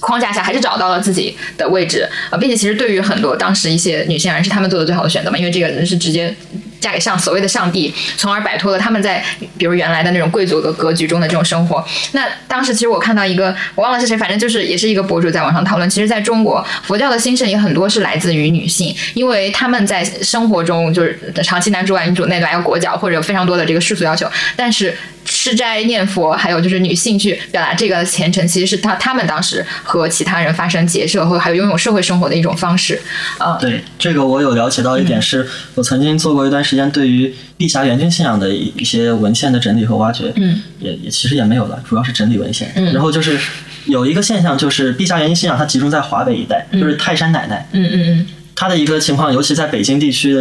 [0.00, 6.34] 框架下，还是找到了自己的位置啊，并且其实对于很多当时一些女性而言，是，她们做的最好的选择嘛，因为这个人是直接。
[6.82, 9.24] 嫁给上所谓的上帝，从而摆脱了他们在
[9.56, 11.82] 比如原来的那种贵族的格局中的这种生活。
[12.12, 15.88] 那当时其实我看到一个，我忘了是谁，反正就是也是一个博主在网上讨论。
[15.88, 24.94] 其实在中国，佛教的兴盛也很多是来自于女性，因为他们在生活中就是长期男主外女主内的，还有裹脚或者有非常多的这个世俗要求，但是。
[25.24, 33.00] 吃斋念佛，还有就是女性去表达这个虔诚，其实是她她们当时和其他人发生结社，或还有拥有社会生活的一种方式。
[33.38, 40.32] 啊，对这个我有了解到一点，是我曾经做过一段时间对于碧霞元君信仰的一些文献的整理和挖掘。
[40.36, 42.72] 嗯，也也其实也没有了，主要是整理文献。
[42.76, 43.38] 嗯，然后就是
[43.84, 47.68] 有一个现象就是陛下原君信仰它集中在华北一带，就是泰山奶奶。
[47.72, 50.34] 嗯嗯嗯，它的一个情况，尤其在北京地区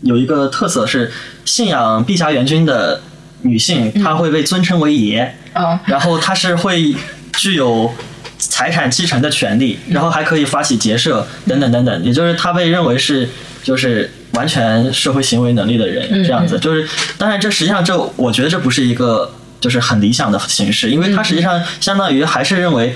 [0.00, 1.12] 有一个特色是，
[1.44, 3.02] 信仰碧霞元君的
[3.42, 6.94] 女性，她会被尊称为爷，哦，然后她是会
[7.36, 7.92] 具有
[8.38, 13.28] 财产继承的权利，然后还可以发起结社等等等等，也就是她被认为是
[13.62, 16.58] 就是完全社会行为能力的人，这样子。
[16.58, 22.94] 就是当然，这实际上这我觉得这不是一个就是很理想的形式，因为它实际上相当于还是认为。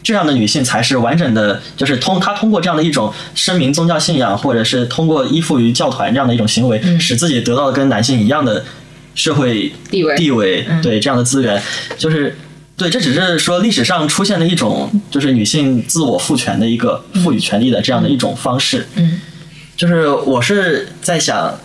[0.00, 8.64] 这样的女性才是完整的，就是通她通过这样的一种声明宗教信仰，或者是通过依附于教团这样的一种行为，使自己得到跟男性一样的
[9.14, 10.16] 社会地位。
[10.16, 11.60] 地位，对这样的资源，
[11.98, 12.38] 就是
[12.74, 18.86] 对，这只是说历史上出现的一种，就是女性自我赋权的一个赋予权利的这样的一种方式。
[18.94, 19.20] 嗯，
[19.78, 21.58] 就是我是在想，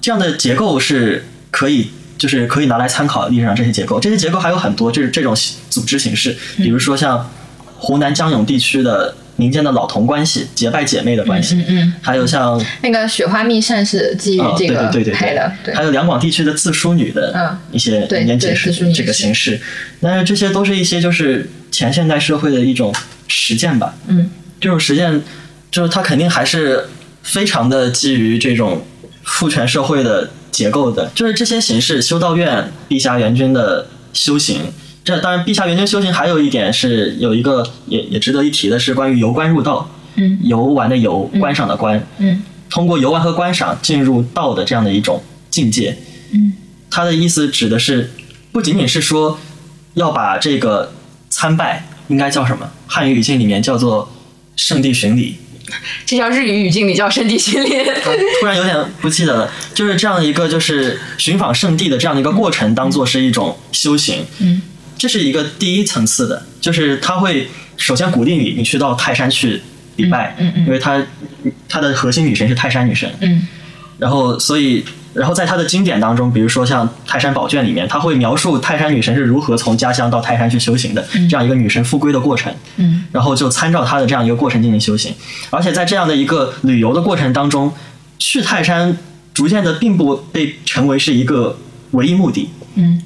[0.00, 1.90] 这样的结构是可以。
[2.18, 5.32] 就是可以拿来参考历史上这些结构，这些结构还有很多，就是这种
[5.70, 7.30] 组织形式，比如说像
[7.76, 15.14] 湖南江永地区的民间的老同关系、结拜姐妹的关系，嗯嗯，还有像那个雪花蜜扇是基于这个对对对。
[15.14, 17.56] 拍的，对，还有两广地区的自梳女的嗯。
[17.70, 19.60] 一些民间解释这个形式，
[20.00, 22.92] 但是这些都是一些就是前现代社会的一种
[23.28, 24.28] 实践吧，嗯，
[24.60, 25.22] 这种实践
[25.70, 26.88] 就是它肯定还是
[27.28, 28.82] 非常的基于这种
[29.22, 34.62] 父权社会的结构的，就是这些形式，修道院、陛下元君的修行。
[35.04, 45.96] 这当然，陛下元君修行还有一点是有一个也也值得一提的是关于游观入道，嗯游玩的游，观赏的观，嗯通过游玩和观赏进入道的这样的一种境界。
[46.32, 46.54] 嗯，
[46.90, 48.10] 它的意思指的是
[48.50, 49.38] 不仅仅是说
[49.94, 50.92] 要把这个
[51.28, 52.70] 参拜应该叫什么？
[52.86, 54.10] 汉语语境里面叫做
[54.56, 55.36] 圣地巡礼。
[56.06, 57.68] 这叫日语语境里叫圣地巡礼。
[58.40, 64.24] 突然有点不记得了，就是这样一个就是寻访圣地的这样的一个过程，当做是一种修行。
[64.38, 64.62] 嗯，
[64.96, 69.60] 这是一个第一层次的，就是他会首先鼓励你，你去到泰山去
[69.96, 71.04] 礼拜，嗯嗯嗯因为他
[71.68, 73.46] 他的核心女神是泰山女神，嗯
[73.98, 74.84] 然后所以。
[75.14, 82.54] 然后在他的经典当中，比如说像《泰山宝卷》里面，他会描述泰山女神是如何从家乡到泰山去修行的，这样一个女神复归的过程。
[82.76, 83.04] 嗯。
[83.10, 85.12] 然后就参照她的这样一个过程进行修行。
[85.50, 87.72] 而且在这样的一个旅游的过程当中，
[88.18, 88.96] 去泰山
[89.32, 91.58] 逐渐的并不被成为是一个
[91.92, 93.02] 唯一目的，嗯。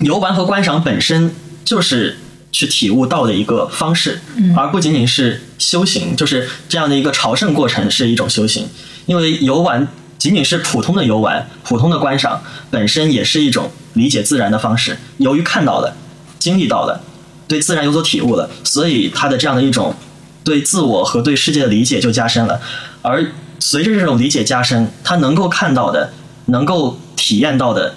[0.00, 1.30] 游玩和观赏本身
[1.64, 2.16] 就是
[2.50, 4.20] 去体悟道的一个方式，
[4.56, 8.66] 而不仅仅是修行，就是这样的一个朝圣过程是一种修行，
[9.06, 9.86] 因为游玩
[10.24, 14.96] 仅仅是普通的游玩、普通的观赏，本身也是一种理解自然的方式。
[15.18, 15.94] 由于看到了、
[16.38, 17.02] 经历到了，
[17.46, 19.94] 对自然有所体悟了，所以他的这样的一种
[20.42, 22.58] 对自我和对世界的理解就加深了。
[23.02, 26.14] 而随着这种理解加深，他能够看到的、
[26.46, 27.94] 能够体验到的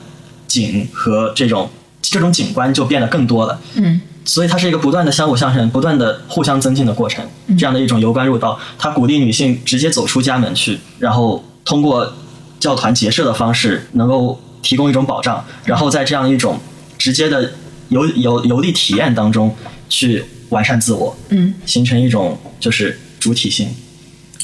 [0.50, 1.70] 景和这种
[2.02, 3.58] 这种景观就变得更多了。
[3.76, 7.26] 嗯所以它是一个不断的相互相成、不断的互相增进的过程。
[7.58, 12.14] 这样的一种由观入道，它鼓励女性直接走出家门去，然后通过
[12.60, 16.58] 教团结社的方式，能够提供一种保障，然后在这样一种
[16.98, 17.52] 直接的
[17.90, 19.54] 游游游历体验当中
[19.90, 23.68] 去完善自我，嗯，形成一种就是主体性。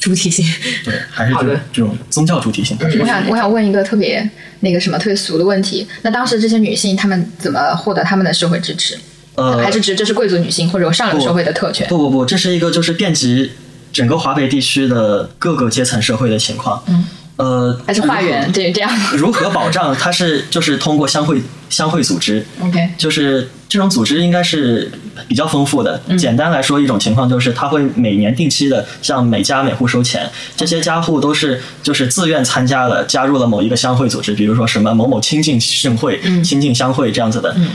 [0.02, 0.46] 主体性。
[0.84, 2.78] 对，还是这种这种宗教主体性。
[3.00, 8.98] 我想我想问一个特别那个什么特别俗的问题，那当时这些女性她们怎么获得她们的社会支持？
[9.36, 11.88] 呃，还是指这是贵族女性或者有上流社会的特权？
[11.88, 13.52] 不不不，这是一个就是遍及
[13.94, 16.84] 整个华北地区的各个阶层社会的情况。
[16.88, 17.06] 嗯，
[17.38, 18.52] 呃，还是化缘？
[18.52, 19.96] 对这样 如何保障？
[19.96, 24.92] 它是就是通过相会相会组织，？OK，就是这种组织应该是
[25.28, 26.02] 比较丰富的。
[26.18, 37.54] 简单来说，一种情况就是它会每年定期的向每家每户收钱，这些家户都是就是自愿参加了，加入了某一个乡会组织，比如说什么某某亲近盛会、亲近乡会这样子的。
[37.58, 37.70] 嗯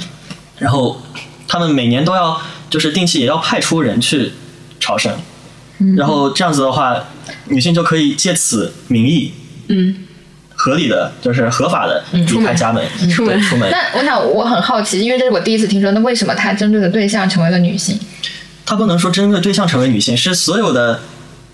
[0.59, 1.01] 然后
[1.47, 2.37] 他们每年都要
[2.69, 4.33] 就是定期也要派出人去
[4.81, 5.17] 朝圣，
[5.97, 7.05] 然后这样子的话，
[7.47, 9.33] 女性就可以借此名义。
[9.69, 9.95] 嗯，
[10.55, 13.71] 合理的，就是合法的离开家门，出门对出门。
[13.71, 17.99] 那我想我很好奇，因为这是我第一次听说，那为什么他针对的对象成为了女性？
[18.65, 21.01] 他不能说针对对象成为女性，是所有的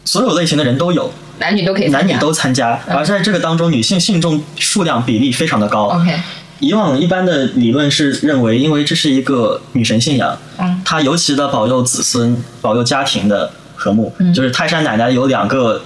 [0.05, 2.81] 所有类型的人都有，男女都可以，男女都参加。
[2.89, 5.85] 而在这个当中，女性信众数量比例非常的高。
[5.89, 6.13] OK，
[6.61, 13.53] 以往一般的理论是认为，因为这是一个女神信仰，嗯她尤其的保佑子孙、保佑家庭的
[13.85, 14.14] 和睦。
[14.18, 15.83] 嗯就是泰山奶奶有两个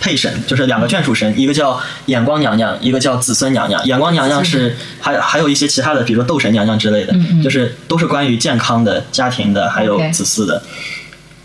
[0.00, 3.84] 配神，就是两个眷属神，一个叫眼光娘娘，一个叫子孙娘娘。
[3.84, 10.62] 眼光娘娘是还还有一些其他的，比如说斗神娘娘之类的，嗯嗯就是都是关于健康的、家庭的，还有子嗣的。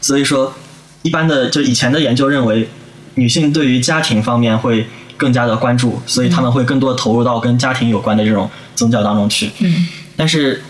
[0.02, 0.54] 所以说，
[1.02, 2.70] 一般的就以前的研究认为，
[3.16, 9.52] 女性对于家庭方面会更加的关注，所以他们会更多地投入到跟家庭有关的这种宗教当中去。
[9.60, 10.64] 嗯但是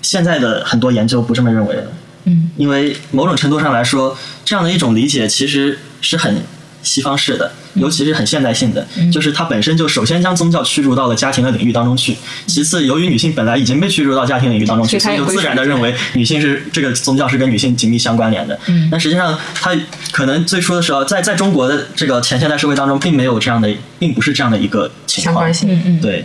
[0.00, 1.90] 现在的很多研究不这么认为了，
[2.26, 6.42] 嗯，因为某种程度上来说，这样的一种理解其实是很
[6.82, 18.56] 西方式的，尤其是很现代性的，就是它本身就首先将宗教驱逐到了家庭的领域当中去，其次由于女性本来已经被驱逐到家庭领域当中去，所以就自然的认为女性是这个宗教是跟女性紧密相关联的。
[18.66, 19.76] 嗯，但实际上它
[20.12, 25.34] 可能最初的时候，在在中国的这个前现代社会当中，并没有这样的，并不是这样的一个情况。
[25.34, 26.24] 相关性，嗯嗯，对。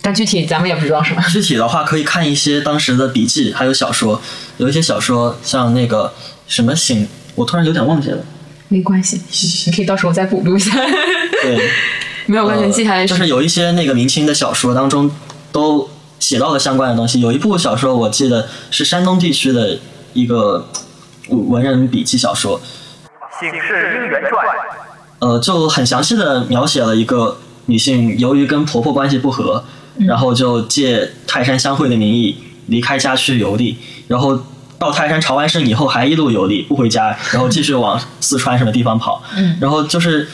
[0.00, 1.24] 但具体咱们也不知道是吧？
[1.28, 4.22] 具体的话，可以看一些当时的笔记，还有小说。
[4.58, 6.12] 有一些小说，像那个
[6.46, 8.18] 什么醒，我突然有点忘记了。
[8.68, 9.20] 没关系，
[9.66, 10.72] 你可以到时候再补录一下。
[11.42, 11.70] 对，
[12.26, 15.10] 没有关系，还就是有一些那个明清的小说当中
[15.50, 15.88] 都
[16.20, 17.20] 写到了相关的东西。
[17.20, 19.78] 有一部小说，我记得是山东地区的
[20.12, 20.68] 一个
[21.28, 22.60] 文人笔记小说，
[23.40, 24.46] 《醒世姻缘传》。
[25.20, 29.64] 呃，就很详细的描写了一个女性由于跟婆婆关系不和。
[30.06, 33.76] 然后就借泰山相会的名义离开家去游历，
[34.08, 34.36] 然后
[34.78, 39.22] 到泰山朝完圣以后还一路游历不回家，然后继续往四川什么地方跑，
[39.60, 40.28] 然后就是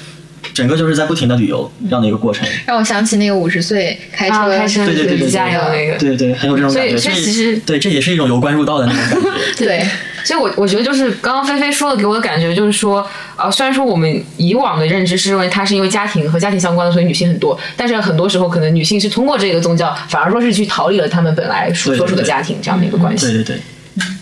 [0.52, 2.46] 整个就是在不停的旅游这样的一个过程。
[2.66, 6.98] 让我想起那个五十岁开车开车对对对对加油那个，对对很有这种感觉。
[6.98, 9.64] 所以其实对这也是一种由关入道的那种感觉。
[9.64, 9.84] 对。
[10.24, 23.26] 所以，我我觉得就是刚刚菲菲说的，给我的感觉就是说，呃，虽然说我们以往的认知是认为它是因为家庭和家庭相关的，所以女性很多，但是很多时候可能女性是通过这个宗教，反而说是去逃离了他们本来所属的家庭这样的一个关系。
[23.26, 23.56] 对对对，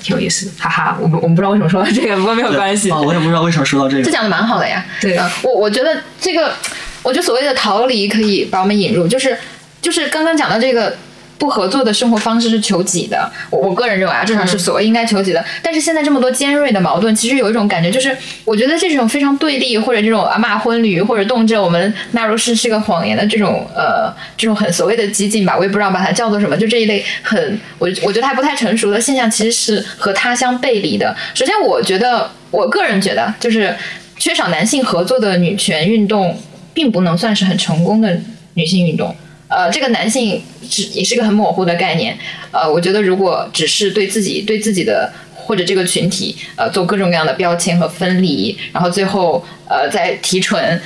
[0.03, 0.99] 挺有意思的，哈哈。
[1.01, 2.91] 我们我们不知道为什么说到这个，不过没有关系。
[2.91, 4.03] 啊，我也不知道为什么说到这个。
[4.03, 4.85] 这讲的蛮好的呀。
[5.01, 6.55] 对，我我觉得这个，
[7.03, 9.37] 我觉得所谓的逃离可以把我们引入，就是
[9.81, 10.97] 就是刚刚讲到这个。
[11.43, 15.45] 不合作的生活方式是求己的，我我个人认为啊，至少是所谓应该求己的。
[15.61, 31.13] 但是现在这么多尖锐的矛盾，其实有一种感觉，就是我觉得这种非常对立，或者这种啊骂婚旅，或者动辄我们纳入是是个谎言的这种呃这种很所谓的激进吧，我也不知道把它叫做什么，就这一类很我我觉得还不太成熟的现象，其实是和它相背离的。
[31.35, 33.75] 首先，我觉得我个人觉得，就是
[34.17, 36.41] 缺少男性合作的女权运动，
[36.73, 38.17] 并不能算是很成功的
[38.55, 39.17] 女性运动。
[39.55, 42.17] 呃，这个男性是也是个很模糊的概念。
[42.51, 50.81] 呃，我觉得如果只是对自己对自己的或者这个群体呃做各种各样的标签和分离，然后最后呃再提纯，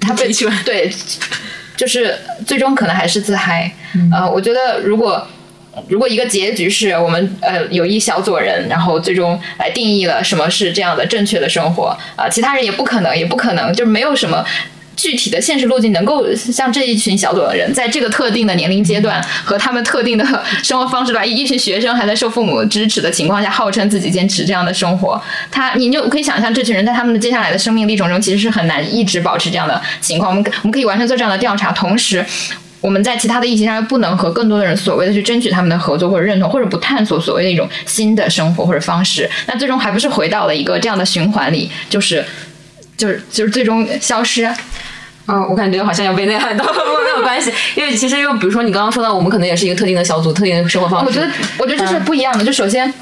[0.00, 0.30] 他被
[0.64, 0.90] 对，
[1.76, 3.70] 就是最终可能还是自嗨。
[4.10, 5.26] 呃，我觉得如果
[5.88, 14.44] 如果一个结局是我们呃有一小撮人，然后最终来定义了什么是这样的正确的生活啊，其他人也不可能也不可能，就没有什么。
[14.96, 20.24] 具体的现实路径能够像这一群小组的人，在这个特定的年龄阶段和他们特定的
[20.62, 30.30] 生活方式吧，一群学生还在受父母支持的情况下，号称自己坚持这样的生活，他你就可以想象，这群人在他们的接下来的生命历程中，其实是很难一直保持这样的情况。
[30.30, 32.24] 我们我们可以完全做这样的调查，同时
[32.80, 42.24] 我们在其他的议题上又不能和更多的人所谓的去争取他们的合作或者认同，或者不探索所谓的一种新的生活或者方式，那最终还不是回到了一个这样的循环里，就是
[42.96, 44.48] 就是就是最终消失。
[45.28, 51.06] 嗯，我感觉好像要被内涵到，没有关系，因为其实又比如说你刚刚说到，我们可能也是一个特定的小组，特定的生活方式。
[51.06, 52.44] 我觉得，我觉得这是不一样的。
[52.44, 52.92] 就首先，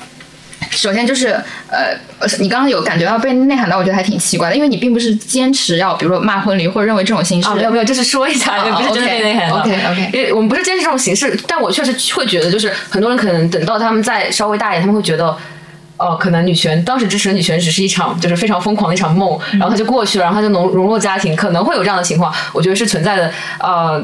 [0.70, 1.28] 首先就是
[1.68, 1.94] 呃，
[2.40, 7.48] 你刚刚有感觉到被内涵到，我觉得还挺奇怪的，因为你并不是坚持要，比如说骂婚礼或者认为这种形式。
[7.54, 9.58] 没有没有，就是说一下，不是真的被内涵到。
[9.58, 15.36] OK OK，因为我们不是坚持这种形式，但我确实会觉得，就是很多人可能等到他们再稍微大一点，他们会觉得。
[15.96, 23.30] 哦，可能女权当时支持女权只是一场就是非常疯狂的一场梦，然后它就过去了，然后它就融融入家庭，可能会有这样的情况，我觉得是存在的。
[23.60, 24.02] 呃，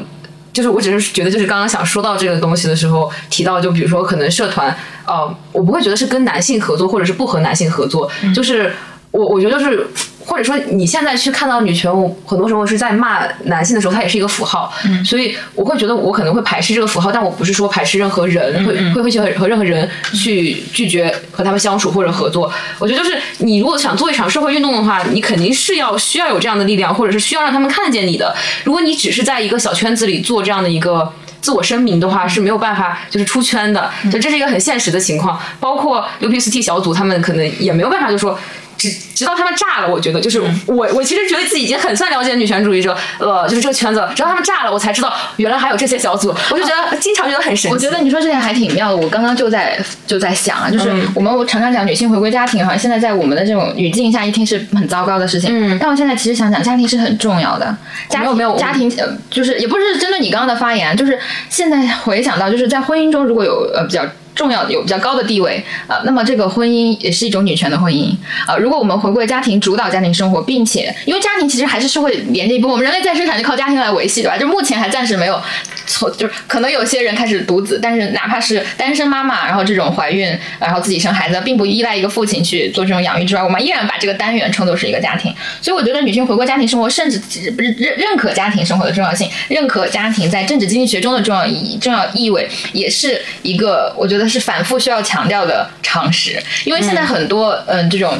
[0.53, 4.75] 就是我只是觉得，就是刚刚想说到这个东西的时候提到，就比如说可能社团，
[5.05, 8.71] 呃，我不会觉得是跟男性合作，或者是不和男性合作，就是
[9.11, 9.87] 我我觉得就是。
[10.25, 14.71] 或者说你现在去看到女权，我很多时候是在骂男性的时候，它也是一个符号，
[15.05, 22.51] 所以我会觉得我可能会排斥这个符号，但我不是说排斥任何人，会会会去和和任何人去拒绝和他们相处或者合作。
[22.79, 28.35] 我觉得就是你如果想做一场社会运动的话，你肯定是要需要有这样的力量，或者是需要让他们看见你的。
[28.63, 33.89] 如果你只是在一个小圈子里做这样的一个自我声明的话，是没有办法就是出圈的。
[34.03, 38.39] 所以这是一个很现实的情况，包括 U P S T 小组他们可能也没有办法，就说。
[38.77, 44.01] 直直到他们炸了，我觉得就是我我其实觉得自己已经很算了解女权主义者，呃，就是这个圈子。
[44.15, 46.33] 直到他们炸了，我才知道原来还有这些小组。
[46.49, 47.73] 我就觉得经常觉得很神奇。
[47.73, 48.95] 我觉得你说这点还挺妙的。
[48.95, 55.49] 我刚刚就在就在想啊，就是我们常常讲女性回归家庭，好像现在在我们的这种语境下一听是很糟糕的事情。
[55.51, 55.77] 嗯。
[55.79, 57.75] 但我现在其实想想，家庭是很重要的。
[58.17, 64.03] 没有没有，家庭呃，就是也不是针对你刚刚的发言，就是现在回想到，就是在婚姻中如果有呃比较。
[64.33, 68.15] 重要有比较高的地位啊、呃那么这个婚姻也是一种女权的婚姻
[68.45, 74.37] 啊、如果我们回归家庭主导家庭生活，并且因为家庭其实还是社会连接一部分，我们人类再生产就靠家庭来维系，对吧？
[74.37, 75.39] 就目前还暂时没有
[75.85, 80.27] 从，就是可能有些人开始独子，但是哪怕是单身妈妈，然后这种怀孕，
[80.59, 85.33] 然后自己生孩子，并不依赖一个父亲去做这种养育之外，我们依然把这个单元称作是一个家庭。
[85.61, 87.19] 所以我觉得女性回归家庭生活，甚至
[87.51, 96.41] 不是认认可家庭生活的重要性，认可家庭在政治经济学中的重要意义、重要意味，也是一个我觉得是反复需要强调的常识。
[96.65, 98.17] 因为现在很多嗯这种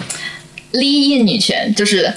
[0.74, 2.14] lean 女权，就是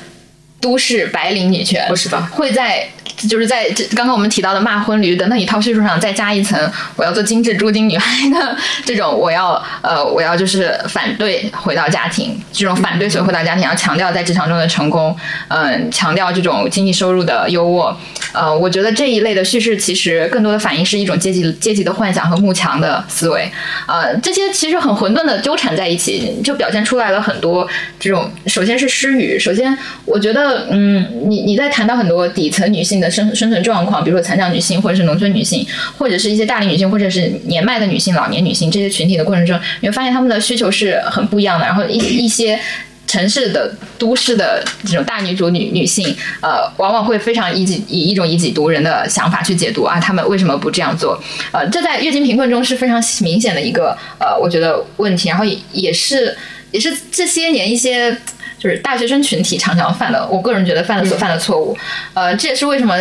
[0.61, 2.89] 都市白领女权，不是吧会在。
[3.16, 6.58] 就是在这刚刚我们提到的骂婚驴的那一套叙述上，再加一层
[6.96, 15.16] 我要做精致猪精女孩的这种，我要呃我要就是反对回到家庭，这种反对所谓回到家庭，要强调在职场中的成功，
[15.48, 17.94] 嗯、强调这种经济收入的优渥，
[18.32, 23.50] 呃，我觉得这一类的叙事其实更多的反映是一种阶级阶级的幻想和慕强的思维，
[23.86, 27.66] 呃，这些其实很混沌的纠缠在一起，就表现出来了很多
[27.98, 35.66] 这种，首先是失语，首先我觉得，嗯，你你在谈到很多底层女性的生生存状况，比如说残障女性，或者是农村女性，
[35.98, 42.59] 或者是一些大龄女性，或者是年迈的女性、老年女性这些群体的过程中，你会发现她们的需求是很不一样的，然后一一些。
[43.07, 46.05] 城市的、都市的这种大女主女女性，
[46.40, 51.22] 呃，往往会非常以己以一种以己度人的想法去解读啊，她们为什么不这样做？
[51.52, 56.36] 呃，这在月经贫困中是非常明显的一个呃，我觉得问题，然后也也是
[56.72, 58.16] 也是这些年一些
[58.64, 61.76] 就是大学生群体常常犯的，我个人觉得犯的所犯的错误，
[62.14, 62.96] 呃，这也是为什么。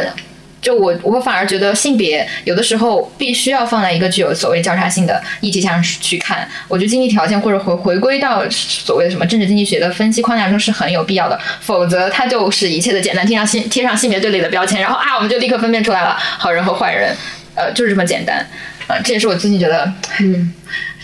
[0.61, 6.47] 就我，我反而觉得性别有的时候必须要放在一个具有所谓交叉性的议题上去看。
[6.69, 17.13] 我觉得经济条件或者回回归到所谓的什么政治经济学的分析框架中是很有必要的，否则它就是一切的简单贴上性贴上性别对立的标签，然后啊我们就立刻分辨出来了好人和坏人，
[17.55, 18.47] 呃就是这么简单。
[18.87, 20.53] 呃，这也是我最近觉得，嗯，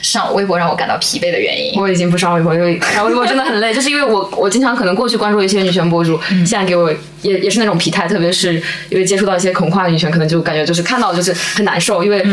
[0.02, 1.80] 上微博让我感到疲惫的原因。
[1.80, 6.92] 我已经不上微博，因为上微博真的很累，就是因为我我经常可能过去关注一些女权博主，现在给我
[7.22, 8.54] 也也是那种疲态，特别是
[8.90, 12.24] 因为接触到一些恐跨的女权，可能就感觉就是看到就是很难受，因为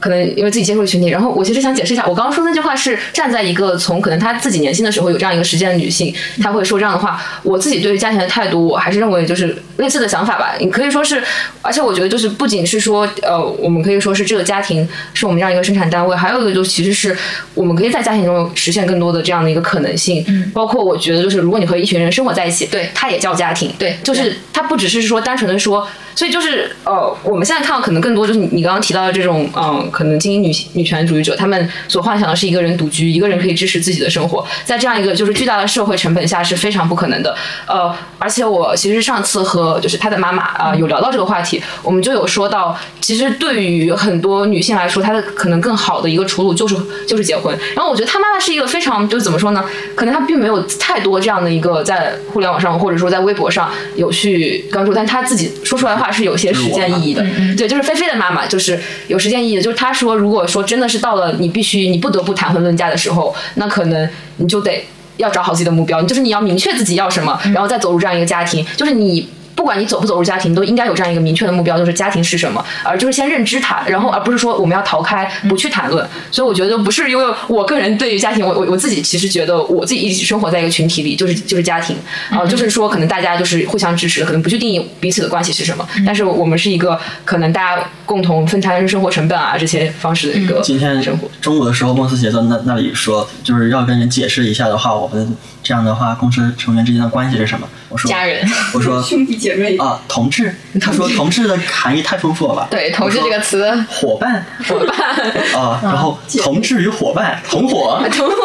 [0.00, 1.08] 可能因为自己接触的群体。
[1.08, 7.20] 然后我其实想解释一下，我刚刚说那句话是站在一个从可能她自己年轻的时候有这样一个实践的女性，她会说这样的话。
[7.42, 10.54] 我自己对于家庭的态度，我还是认为就是类似的想法吧。
[10.58, 11.22] 你可以说是，
[11.62, 17.16] 而且我觉得就是不仅是说呃，我们可以说是这个家庭是我们这样一个生产单位，还有一个就其实是
[17.54, 20.24] 我们可以在家庭中实现更多的这样的一个可能性。
[20.28, 23.72] 嗯，包括我觉得就是如果你和一群人生活在一起，对它也叫家庭。
[23.78, 25.86] 对就是它不只是说单纯的说，
[26.16, 37.36] 所以就是呃，我们现在看到可能更多就是你你刚刚提到的这种嗯、可能精英女女权主义者，他们所幻想的是一个人独居，一个人可以支持自己的生活，在这样一个就是巨大的社会成本下是非常不可能的。
[37.68, 46.74] 呃，而且我其实上次和就是他的妈妈啊、有聊到这个话题，我们就有说到，其实对于很多女性来说，她的可能更好的一个出路就是
[47.06, 47.54] 就是结婚。
[47.74, 49.62] 然后我觉得他妈妈是一个非常就是怎么说呢？
[49.94, 57.24] 可能她并没有太多这样的一个在互联网上或者说在微博上有去关注，但她自己说出来的话是有些实践意义的。
[57.56, 58.78] 对，就是菲菲的妈妈就是
[59.08, 64.84] 有实践意义的，就是她说，如果说真的是到了你必须你不得不谈婚论嫁的时候，那可能你就得
[65.16, 69.28] 要找好自己的目标，就是你要明确自己要什么，然后再走入这样一个家庭，就是你。
[69.56, 76.06] 不管你走不走入家庭，都应该有这样一个明确的目标，就是家庭是什么，而就是先认知它，然后而不是说我们要逃开，不去谈论。
[76.30, 81.96] 所以我觉得不是因为我个人对于家庭，我我我自己其实觉得我自己一直生活在一个群体里，就是就是家庭，
[82.30, 91.28] 啊、就是说可能大家就是互相支持的，可能不去定义彼此的关系是什么，但是我们是一个可能大家共同分摊生活成本啊这些方式的一个今天生活。
[91.40, 95.34] 中午的时候，孟思杰在那那里说，就是要跟人解释一下的话，我们
[95.66, 97.68] 这样的话，公司成员之间的关系是什么？
[97.88, 100.54] 我说家人， 我说 兄弟姐妹，啊，同志。
[100.80, 102.68] 他说 同志的含义太丰富了吧？
[102.70, 108.36] 对“同志”这个词，伙伴，伙伴啊，然后同志与伙伴，同伙，同伙，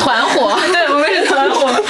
[0.00, 0.58] 团伙。
[0.70, 1.82] 对，我们是团伙。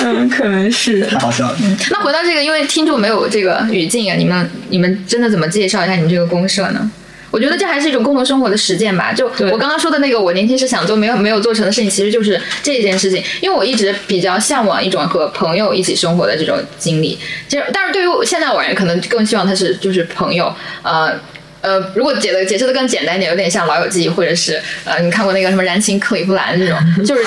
[0.00, 1.06] 嗯，可能是。
[1.06, 1.56] 太好笑了。
[1.90, 6.90] 那回到这个，因为听众没有这个语境啊，你们你们真的怎么介绍一下你们这个公社呢？
[7.30, 9.12] 我觉得这还是一种共同生活的实践吧。
[9.12, 13.22] 就我刚刚说的那个，我年轻时想做没有没有做成的事情，其实就是这件事情。
[13.40, 17.18] 因为我一直比较向往一种和朋友一起生活的这种经历。
[17.48, 21.18] 就但是对于我现在我而言，可能更希望他是就是朋友，呃。
[21.60, 27.24] 呃，如果解的解释的更简单一点，有点像《老友记》，或者是呃，你看过那个什么《燃情克里夫兰》这种， 就是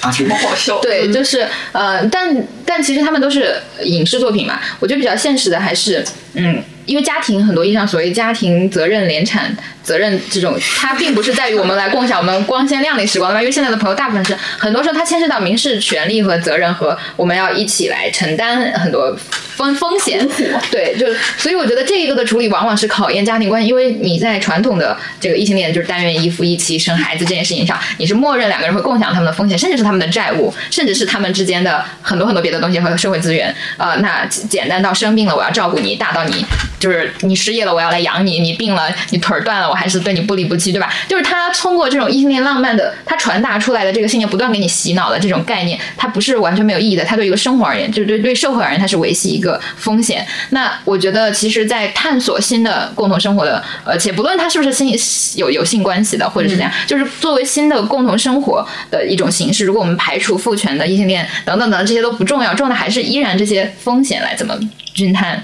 [0.00, 0.80] 啊，好好笑。
[0.80, 2.34] 对，就是呃，但
[2.64, 4.58] 但其实他们都是影视作品嘛。
[4.80, 6.02] 我觉得比较现实的还是，
[6.32, 13.40] 嗯，因为家庭很多意义上所谓家庭责任、联产责任这种，它并不是在于我们来共享我们光鲜亮丽时光的吧？
[13.40, 19.16] 因为现在的朋友大部分是很多时候它牵涉到民事权利和责任和我们要一起来承担很多
[19.54, 20.28] 风风险。
[20.72, 21.06] 对，就
[21.38, 33.54] 所以我觉得这一个的处理往往是考验家庭关系，因为你在传统的这个异性恋就是单元一夫一妻生孩子这件事情上，你是默认两个人会共享他们的风险，甚至是他们的债务，甚至是他们之间的很多很多别的东西和社会资源。
[33.76, 36.44] 呃，那简单到生病了我要照顾你，大到你
[36.80, 40.92] 就是你失业了我要来养你，你病了你腿儿断了我还是对你不离不弃，对吧？
[41.06, 47.04] 就是他通过这种异性恋浪漫的他传达出来的这个信念，不断给你洗脑的这种概念，它不是完全没有意义的。
[47.04, 50.26] 它对一个生活而言，就是对对社会而言，它是维系一个风险。
[50.50, 54.90] 那我觉得，其实，在探索新的共同生活的，呃，且不论它是不是性
[55.36, 59.64] 有有性关系的，或者是怎样，就是作为新的共同生活的一种形式。
[59.66, 64.58] 如果我们排除父权的异性恋等等等这些都不重要，重要的还是依然这些风险来怎么
[64.94, 65.42] 均摊。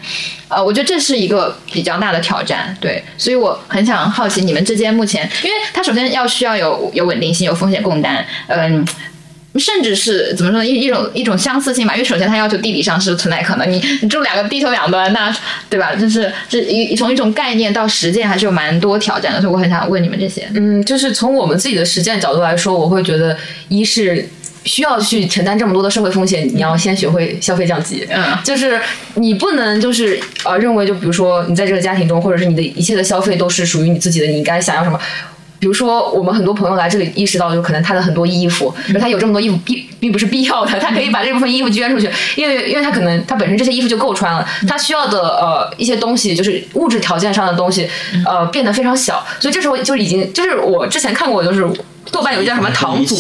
[0.49, 8.87] 呃，我觉得这是一个比较大的挑战，对，所以我很想好奇你们之间目前，因为它首先要需要有有稳定性，有风险共担，嗯。
[9.59, 10.67] 甚至是怎么说呢？
[10.67, 15.35] 一一种一种相似性吧，因为首先它要求地理上是存在可能，你你住两个地球两端，那
[15.71, 15.95] 对吧？
[15.95, 19.41] 就是这一从一种概念到实践，还是有蛮多挑战的。
[19.41, 20.47] 所以我很想问你们这些。
[20.55, 23.35] 嗯，就是从我们自己的实践角度来说，我会觉得
[23.69, 24.29] 一是
[24.67, 28.07] 需要去承担这么多的社会风险，你要先学会消费降级。
[28.11, 28.79] 嗯，就是
[29.15, 35.01] 你不能就是呃认为就比如说你在这个家庭中，或者是你的一切的消费都是属于你自己的，你应该想要什么。
[35.59, 42.07] 比如说，我们很多朋友来这里意识到，就可能他的很多衣服，而他有这么多衣服并并不是必要的，他可以把这部分衣服捐出去，
[42.37, 47.89] 因为因为他可能他本身这些衣服就够穿了，他需要的呃一些东西就是物质条件上的东西，
[48.27, 51.67] 呃变得非常小，所以这时候就已经就是我之前看过，就是
[52.13, 53.17] 豆瓣有一叫什么堂组，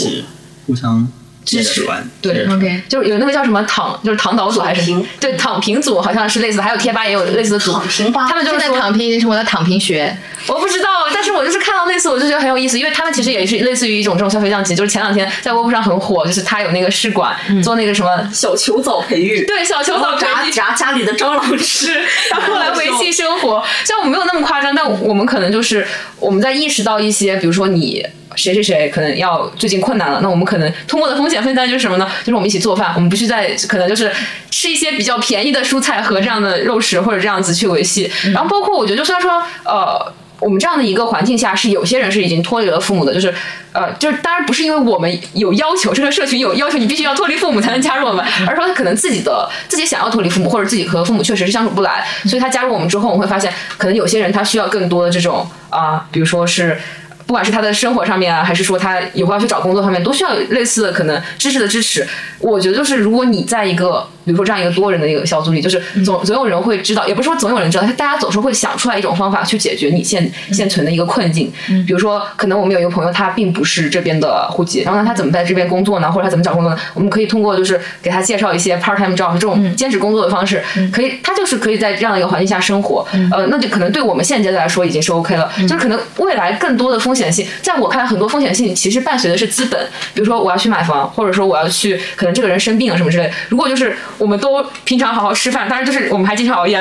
[0.67, 1.09] 互相。
[1.47, 1.87] 支持
[2.21, 7.73] 对，OK，就是有那个叫什么躺，就是躺倒组还是平对躺平组，好像是类似，还有贴吧也有类似的组。
[7.73, 10.15] 躺平吧，他们就是在躺平，是我的躺平学，
[10.49, 21.95] 我不知道，但是我就是看到类似，我就觉得很有意思，因为他们其实也是类似于一种这种消费降级，就是前两天在微博上很火，就是他有那个试管做那个什么小球藻培育，对小球藻炸炸家里的蟑螂吃，
[22.31, 23.63] 然后来维系生活。
[23.87, 25.87] 虽然我没有那么夸张，但我们可能就是
[26.19, 28.05] 我们在意识到一些，比如说你。
[28.37, 32.09] 谁谁谁可能要最近困难了，那我们可能通过的风险分担就是什么呢？
[32.21, 34.13] 就是我们一起做饭，我们不去再可能就是
[34.51, 38.11] 吃一些比较便宜的蔬菜和这样的肉食或者这样子去维系。
[38.33, 43.35] 然后包括我觉得，就虽然说呃，我们这样的一个环境下是有些人是已经脱离了父母的，就是
[43.73, 56.79] 呃，就是当然不是因为我们有要求，这个社群有要求你必须要脱离父母才能加入我们，而是说他可能自己的自己想要脱离父母，或者自己和父母确实是相处不来，所以他加入我们之后，我们会发现可能有些人他需要更多的这种啊，比如说是。
[57.27, 62.07] 不管是他的生活上面啊，还是说他以后要去找工作方面，都需要类似的可能知识的支持。
[62.39, 71.51] 我觉得就是如果你在一个，比如说这样一个多人的一个小组里，就是总总有人会知道，也不是说总有人知道，大家总是会想出来一种方法去解决你现现存的一个困境。
[71.87, 76.11] 比如说，可能我们有一个朋友，他并不是这边的户籍，然后呢，他怎么在这边工作呢？
[76.11, 76.79] 或者他怎么找工作呢？
[76.95, 80.63] 我们可以通过就是给他介绍一些 part time job 这种兼职工作的方式，
[80.93, 83.07] 可以他就是可以在这样的一个环境下生活。
[83.31, 85.51] 呃，那就可能对我们现阶段来说已经是 OK 了。
[85.63, 89.81] 就是可能未来更多的风险性，在我看来，很多风险性其实伴随的是资本。
[90.15, 93.31] 比如说，我要去买房，或者说我要去，可能这个人生病了什么之类。
[93.49, 96.81] 如果就是我们都平常好好吃饭，当然就是我们还经常熬夜。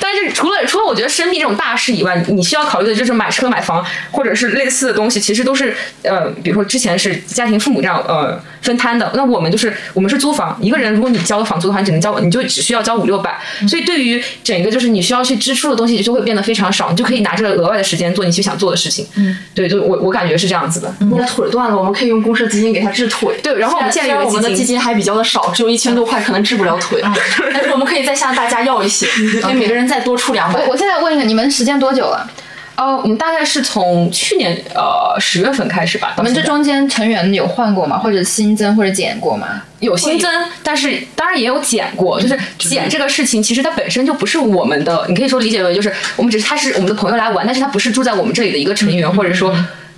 [0.00, 9.10] 但是除了除了我觉得生病这种大事以外，你需要考虑的就是买车、买房，或者是类似的东西，其实都是呃，比如说之前是家庭父母这样呃分摊的。
[9.14, 13.38] 那我们就是我们是租房，一个人如果你交房租的话，你只能交，你就只需要交五六百。
[13.68, 19.06] 所以对于整个就是你需要去支出的东西就会变得非常少，你就可以拿这个额外的时间做你去想做的事情。
[19.16, 20.94] 嗯，对，就我我感觉是这样子的。
[21.00, 23.34] 你的腿断了，我们可以用公社基金给他治腿。
[23.42, 27.00] 对，然后我们建立我们的基金还比较的少，只有一千多块，可能治不了腿。
[27.52, 29.06] 但是我们可以再向大家要一些，
[29.46, 30.64] 给每个人再多出两百。
[30.66, 32.28] 我现在问一下，你们时间多久了？
[32.76, 36.14] 呃，我们大概是从去年呃十月份开始吧。
[36.18, 37.98] 你们这中间成员有换过吗？
[37.98, 39.62] 或者新增或者减过吗？
[39.80, 40.30] 有新增，
[40.62, 42.20] 但是当然也有减过。
[42.20, 49.52] 就是减这个事情，其实它本身就不是我们的，你可以说理解为就是我们只是他是我们的朋友来玩，但是他不是住在我们这里的一个成员，或者说。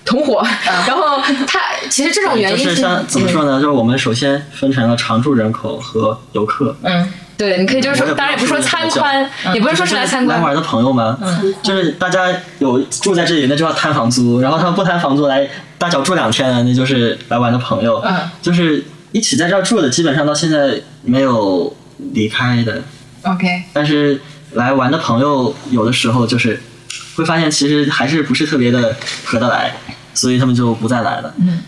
[0.05, 0.43] 同伙，
[0.87, 3.61] 然后他其实这种原因是像怎么说呢？
[3.61, 6.75] 就是我们首先分成了常住人口和游客。
[6.83, 11.19] 嗯，对，你可以就是说，当然也不是说参观，也不是说是来参观来玩的朋友嘛。
[11.21, 12.27] 嗯，就是大家
[12.59, 15.47] 有住在这里，那就要摊房租；然后他们不摊房租来
[15.77, 18.01] 大脚住两天的，那就是来玩的朋友。
[18.05, 18.83] 嗯，就是
[19.13, 21.77] 一起在这儿住的，基本上到现在没有
[22.15, 22.83] 离开的。
[23.23, 24.21] OK，但是
[24.55, 26.61] 来玩的朋友有的时候就是。
[27.15, 29.75] 会发现其实还是不是特别的合得来，
[30.15, 31.35] 所以他们就不再来了。
[31.39, 31.63] 嗯，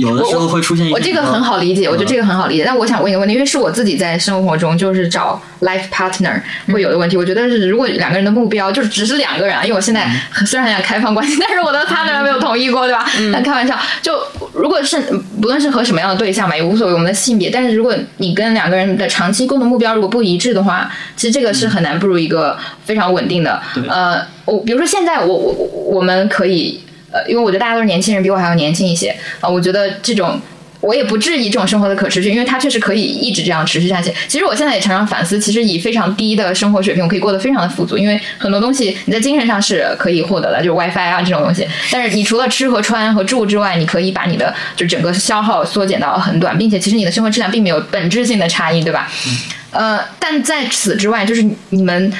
[0.00, 2.64] 有的时候会出现我这个很好理解，我觉得这个很好理解。
[2.64, 6.40] 但我想问一个问题，因为是我自己在生活中就是找 life partner
[6.72, 7.16] 会有的问题。
[7.16, 10.10] 我觉得是如果两个人的目标就是只是两个人啊，因为我现在
[10.46, 13.06] 虽然很想开放关系，但是我的 partner 没有同意过，对吧？
[13.32, 14.18] 但开玩笑，就
[14.52, 15.00] 如果是
[15.40, 17.50] 不论是和什么样的对象吧，也无所谓我们的性别。
[17.50, 23.60] 但是如果你跟两个人的长期共同目标如果不一致的话，其实这个是很难步入一个非常稳定的。
[23.88, 26.80] 呃，我比如说现在我我我我们可以。
[27.10, 30.40] 呃，因为我觉得大家都是年轻人，比我还要年轻一些啊、我觉得这种
[30.80, 34.10] 我也不质疑这种生活的可持续，因为它确实可以一直这样持续下去。
[34.26, 41.68] 其实我现在也常常反思，其实以非常低的生活水平，我可以过得非常的富足，因为很多东西你在精神上是可以获得的，就是 WiFi 啊这种东西。
[41.90, 49.10] 但是你除了吃和穿和住之外，你可以把你的就整个消耗缩减到很短，并且其实你的生活质量并没有本质性的差异，对吧？
[49.72, 52.10] 呃，但在此之外，就是你们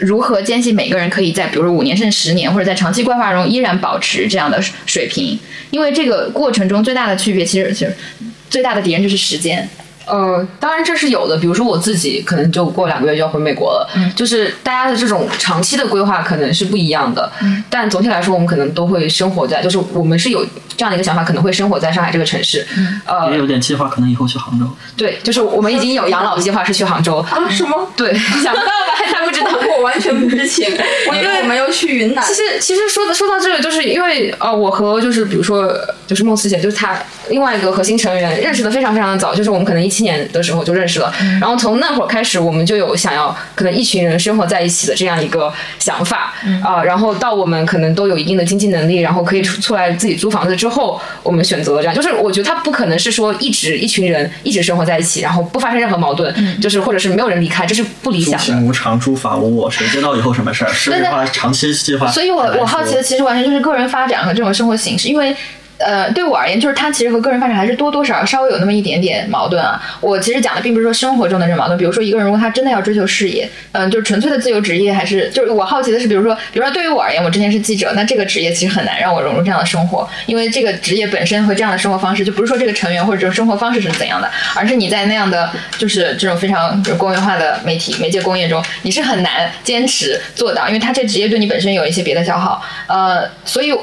[0.00, 5.38] 如何坚信每个人可以在比如说五年甚至十年，或者在长期规划中依然保持这样的水平？
[5.70, 7.94] 因为这个过程中最大的区别，其实其实
[8.48, 9.68] 最大的敌人就是时间。
[10.06, 20.46] 呃，当然这是有的，比如说我自己可能就过两个月就要回美国了，嗯就是大家的这种长期的规划可能是不一样的，嗯但总体来说我们可能都会生活在，就是我们是有
[20.76, 24.66] 这样的一个想法，可能会生活在上海这个城市，嗯呃也，有点计划，可能以后去杭州。
[24.96, 27.48] 对，就是我们已经有养老计划是去杭州，啊？
[27.48, 27.88] 什么？
[27.96, 28.94] 对，想不到吧？
[29.14, 29.50] 还不知道。
[29.76, 30.66] 我完全不知情，
[31.08, 32.24] 我以为我们要去云南。
[32.24, 35.68] 其实其实说的说到这个，就是因为呃，我和就是比如说
[36.06, 36.96] 就是孟思姐，就是她
[37.28, 58.38] 另外一个核心成员认识的非常非常的早，就是我们可能一七年的时候就认识了，然后从那会儿开始，我们就有想要可能一群人生活在一起的这样一个想法啊、然后到我们可能都有一定的经济能力，然后可以出出来自己租房子之后，我们选择了这样，就是我觉得他不可能是说一直一群人一直生活在一起，然后不发生任何矛盾，就是或者是没有人离开，这是不理想的。
[58.38, 60.72] 行无常，诸法无我，谁知道以后什么事儿？
[60.72, 62.10] 实际话，长期计划。
[62.10, 65.36] 所以我我好奇的其实完全就是个人发展和这种生活形式，因为。
[65.84, 69.80] 呃，对我而言，就是它其实和个人发展还是多多少少稍微有那么一点点矛盾啊。
[70.00, 93.74] 我其实讲的并不是说生活中的这矛盾，比如说一个人如果他真的要追求事业，嗯、就是纯粹的自由职业，还是就是我好奇的是，比如说，比如说对于我而言，我之前是记者，那这个职业其实很难让我融入这样的生活，因为这个职业本身和这样的生活方式，就不是说这个成员或者这种生活方式是怎样的，而是你在那样的就是这种非常就是工业化的媒体媒介工业中，你是很难坚持做到，因为他这职业对你本身有一些别的消耗，呃，所以。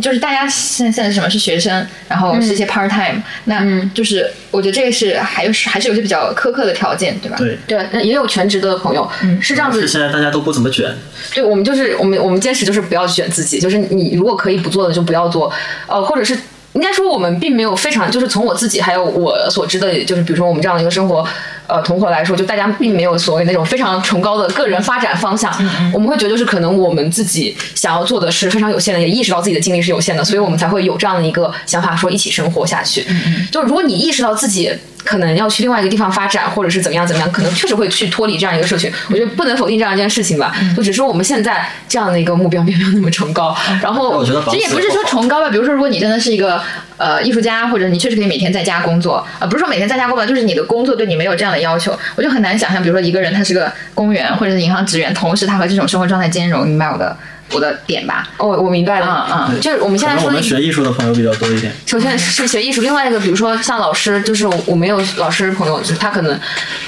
[0.00, 7.36] 就是大家现现在是什么是学生，然后是一些 part time，、那就是我觉得这个是还有是还是有些比较苛刻的条件，对吧？
[7.38, 9.86] 对，对，那也有全职的朋友，是这样子。
[9.86, 10.94] 现在大家都不怎么卷，
[11.34, 15.52] 对，我们就是我们我们坚持就是不要卷自己，就是你如果可以不做的就不要做，
[15.86, 16.36] 呃，或者是
[16.74, 21.26] 应该说我们并没有非常就是从我自己还有我所知的，就是比如说我们这样的一个生活。
[21.68, 25.52] 呃，同伙来说，就大家并没有所谓那种非常崇高的个人发展方向，
[25.92, 33.06] 我们会觉得就是可能我们自己想要做的是非常有限的，也意识到自己的精力是有限的，所以我们才会有这样的一个想法，说一起生活下去。
[33.52, 34.72] 就如果你意识到自己
[35.04, 38.92] 可能要去另外一个地方发展，或者是怎么样怎么样，可能确实会去脱离这样一个社群。
[39.08, 43.56] 我觉得不能否定这样一件事情吧，就只是我们现在这样的一个目标并没有那么崇高。
[43.82, 46.60] 然后我觉得其实也不是说崇高吧，比如说，如果你真的是一个
[46.96, 57.16] 呃艺术家，或者你确实可以每天在家工作，呃，不是说每天在家工作，就是你的工作对你没有这样的要求，我就很难想象，比如说一个人他是个公务员或者是银行职员，同时他和这种生活状态兼容，你明白我的
[57.52, 58.28] 我的点吧？
[58.36, 61.72] 哦，我明白了，嗯嗯就是我们现在说的一学艺术的朋友比较多一点。
[61.86, 66.38] 首先是学艺术，另外一个比如说像老师，就是我没有老师朋友，就是他可能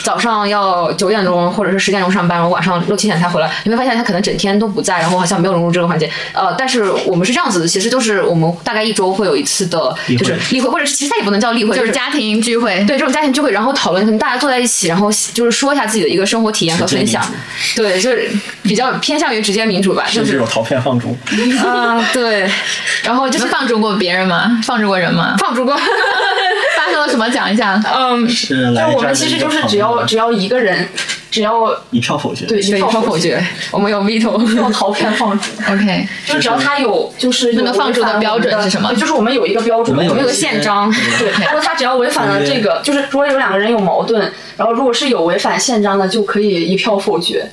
[0.03, 6.11] 早上要九点钟或者是十点钟上班，然后晚上六七点才回来，你会发现他可能整天都不在，然后好像没有融入这个环节。
[6.33, 17.25] 呃，但是我们是这样子的，其实就是我们大概一周会有一次的，就是例会，或者是其实它也不能叫例会，就是家庭聚会，对这种家庭聚会，然后讨论，可能大家坐在一起，然后就是说一下自己的一个生活体验和分享
[17.75, 18.31] 对，就是
[18.63, 21.17] 比较偏向于直接民主吧，就是陶片放逐，
[21.65, 22.51] 啊、对，
[23.05, 24.61] 然后就是放逐过别人吗？
[24.65, 25.37] 放逐过人吗？
[25.39, 25.75] 放逐过，
[26.77, 27.31] 发生了什么？
[27.31, 27.81] 讲一下。
[27.97, 30.89] 嗯，是来就我们其实就是只要只要一个人，
[31.31, 32.47] 只要一票否决。
[32.47, 38.93] 对对，一票否决，我们有 veto，用陶片放逐，OK，就只要他有就是那个放逐的标准是什么？
[38.95, 40.91] 就是我们有一个标准，我们有我们有个宪章。
[41.19, 44.21] 对，如果他只要违反了这个，就是如果有两个人有矛盾，
[44.57, 47.49] 然后如果是有违反宪章的，就可以一票否决。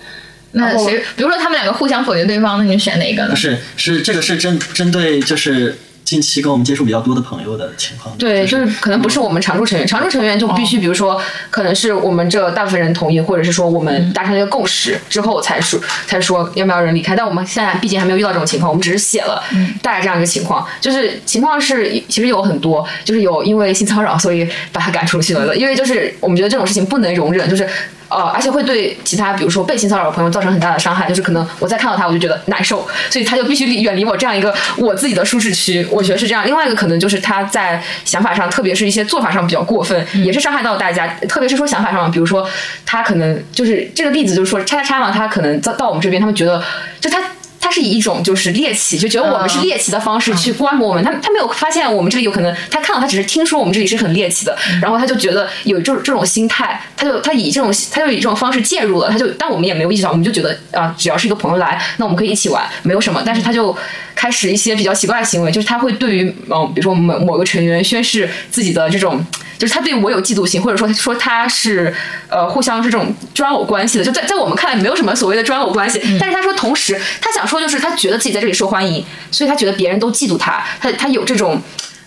[0.51, 1.03] 那谁？
[1.15, 3.35] 比如说他们两个互相否决对方，那你选哪个呢不？
[3.35, 5.75] 是，是这个是针针对就是
[6.07, 8.15] 近期跟我们接触比较多的朋友的情况。
[8.17, 15.77] 对，就是可能不是我们常驻成员，常驻成员就必须，比如说，可能是我们这大部分人同意，或者是说我们达成一个共识之后才说
[16.07, 17.13] 才说要不要人离开。
[17.13, 19.43] 但我们现在毕竟还没有遇到这种情况，我们只是写了
[19.81, 27.67] 大概这样一个情况，就是情况是其实有很多，就是有因为性骚扰所以把他赶出去了的，因为就是我们觉得这种事情不能容忍，就是。
[28.09, 35.85] 呃，而且会对其他，比如说被性骚扰的朋友造成很大的伤害，就是可能我再看到他，我就觉得难受，所以他就必须远离我这样一个我自己的舒适区。
[35.91, 36.45] 我我觉得是这样。
[36.45, 41.07] 另外一个可能就是他在想法上，特别是一些做法上比较过分，也是伤害到大家。
[41.27, 42.47] 特别是说想法上，比如说
[42.85, 46.63] 他可能就是这个例子，就是说叉叉叉嘛，他可能到到我们这边，他们觉得
[47.01, 47.19] 就他。
[47.59, 51.03] 他是以一种就是猎奇，就觉得我们是猎奇的方式去观摩我们。
[51.03, 59.09] 他他没有发现我们这里有可能，他看到他只是听说我们这里是很猎奇的，然后他就觉得有这种这种心态，他就他以这种他就以这种方式介入了。
[59.09, 63.21] 他就但我们也没有意识到，我们就觉得啊，只要是一个朋友来，那我们可以一起玩，没有什么。
[63.25, 63.75] 但是他就
[64.17, 69.23] 开始一些比较奇怪的行为，就是他会对于嗯，比如说某某个成员宣誓自己的这种。
[69.57, 71.91] 就是他对我有嫉妒心，或者说说他是
[72.29, 81.59] 呃互相是这种专偶关系的，就在在我们看来没有什么所谓的专偶关系，但是他说同时他想说就是他觉得自己在这里受欢迎，所以他觉得别人都嫉妒他，他他有这种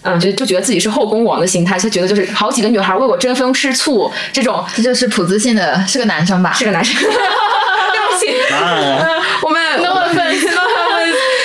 [0.03, 6.53] 嗯就就觉得自己是后宫王的心态，他觉得就是好几个女孩为我争风吃醋这种，这就是普自信的，是个男生吧？
[6.55, 8.33] 是个男生， 对不起，
[9.43, 10.47] 我们 no offense，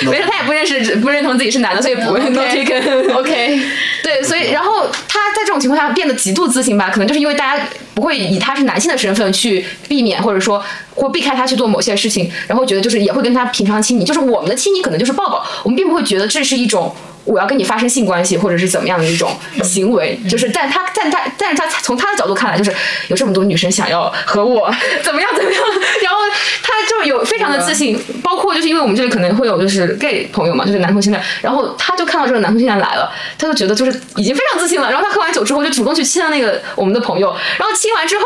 [0.02, 3.60] 没事，他也不认识不认同自己是男的，所以不会 no take OK。
[4.02, 10.62] 对，所以然后他在这种情况下变得极度自信吧，可能就是因为大家不会以他是男性的身份去避免，或者说
[10.94, 16.94] 或避开他去做某些事情，然后觉得就是也会跟他平常亲昵，就是我们的亲昵可能就是抱抱，我们并不会觉得这是一种
[17.26, 22.72] 我要跟你发生性关系或者是怎么样的一种行为，就是但他但他但是他从他的角度看来，就是
[23.08, 24.72] 有这么多女生想要和我
[25.02, 25.62] 怎么样怎么样，
[26.02, 26.18] 然后
[26.62, 34.00] 他就有非常的自信，包括就是因为我们这里可能会有就是 gay 朋友嘛，就是男同性恋，然后他就看到这个男同性恋来了，他就觉得就是。
[34.16, 38.24] 已经非常自信了，然后他喝完酒之后就主动去亲了那个我们的朋友，然后亲完之后，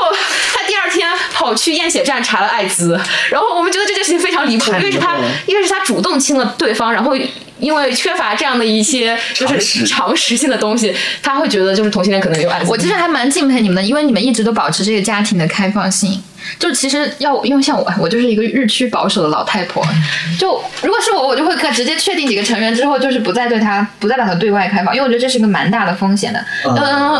[0.53, 2.98] 他第二天跑去验血站查了艾滋，
[3.30, 7.12] 然后我们觉得这件事情非常离谱，因为是他，因为是他主动亲了对方，然后
[7.61, 12.71] 因为缺乏这样的一些就是常识性的东西，他会觉得就是同性恋可能有艾滋。
[12.71, 16.23] 我其实还蛮敬佩你们的，因为你们一直都保持这个家庭的开放性。
[16.59, 19.87] 就其实要，因为像我，我就是一个日趋保守的老太婆。
[20.39, 26.43] 就如果是我，我就会直接确定几个成员之后，就是不再对他，不再把他对外开放，因为我觉得这是一个蛮大的风险的。
[26.65, 26.75] 嗯，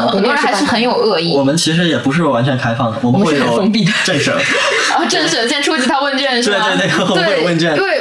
[0.09, 1.35] 很多人还是很有恶意。
[1.37, 3.69] 我们其实也不是完全开放的，我们会有
[4.05, 4.35] 政审。
[4.35, 6.71] 啊，政审 先出几套问卷是吧？
[6.75, 7.77] 对对对，会有问卷。
[7.77, 8.01] 对。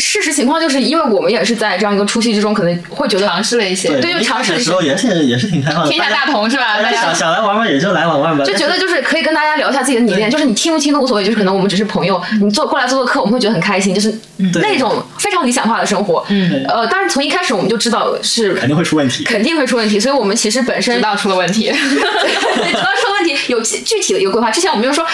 [0.00, 5.90] 事实情况就是，因为我们也是在这样一个初期之中，可能会觉得尝试了一些，对，就尝试的时候也是也是挺开放的。
[5.90, 6.80] 天下大同是吧？
[6.90, 8.44] 想想来玩玩也就来玩玩吧。
[8.44, 14.12] 就觉得就是可以跟大家聊一下自己的理念，就是你听不听都无所谓，就是可能我们只是朋友，你做过来做做客，我们会觉得很开心，就是
[14.62, 16.24] 那种非常理想化的生活。
[16.28, 24.50] 嗯，呃，当然从一开始我们就知道是肯定会出问题，肯定会出问题，所以我们其实本身知道出了问题， 知道出问题有具体的一个规划。
[24.50, 25.04] 之前我们就说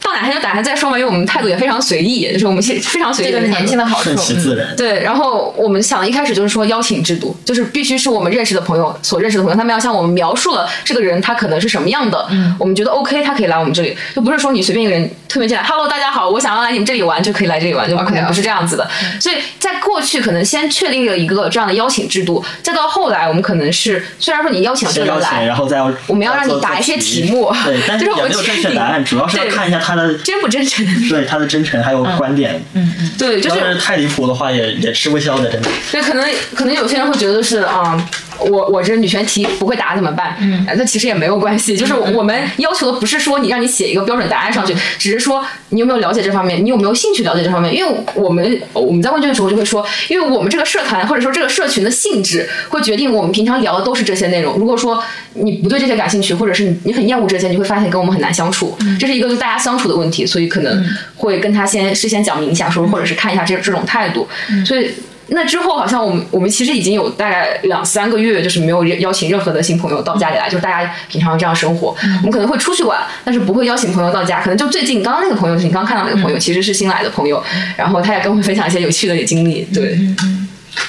[0.00, 4.74] 到哪天就哪天再说嘛，因为我们态度也非常随意，就是我们其实非常随意，这个年轻的好处，自然。
[4.76, 5.54] 对，然后。
[5.56, 18.88] 我们想一开始就是说邀请制度，就是必须是我们认识的朋友所认识的朋友，他们要向我们描述了这个人他可能是什么样的，嗯，我们觉得 OK，他可以来我们这里，就不是说你随便一个人推门进来，Hello，大家好，我想要来你们这里玩就可以来这里玩，就可能不是这样子的。
[19.20, 35.68] 所以在过去可能先确定了一个这样的邀请制度，再到后来我们可能是虽然说你邀请了这个人来，然后再要我们要让你答一些题目，对，但是 我们有正确答案，主要是要看一下他的真不真诚，对他的真诚还有观点，嗯嗯，对，就是太离谱的话也也吃不消的，真的。
[35.90, 38.08] 对，可能可能有些人会觉得是啊，
[38.38, 40.36] 我我这女权题不会答怎么办？
[40.40, 47.74] 嗯，那其实也没有关系，就是我们要求的不是说你让你写一个标准答案上去，只是说你有没有了解这方面，你有没有兴趣了解这方面。
[47.74, 54.56] 因为我们我们在问卷的时候就会说，因为我们这个社团或者说这个社群的性质会决定我们平常聊的都是这些内容。
[54.58, 55.02] 如果说
[55.34, 60.84] 你不对这些感兴趣，或者是你你很厌恶这些，你会发现跟我们很难相处，这是一个就大家相处的问题，所以可能
[61.16, 64.28] 会跟他先事先讲明一下，说或者是看一下这这种态度，
[64.64, 64.90] 所以。
[65.28, 71.88] 那之后，好像我们我们其实已经有大概两三个月，就是没有邀请任何的新朋友到家里来，就是大家平常这样生活。
[72.18, 74.40] 我们可能会出去玩，但是不会邀请朋友到家。
[74.40, 77.42] 可能就最近刚刚那个朋友，是你刚看到那个朋友，其实是新来的朋友，
[77.76, 79.66] 然后他也跟我们分享一些有趣的经历。
[79.74, 79.98] 对，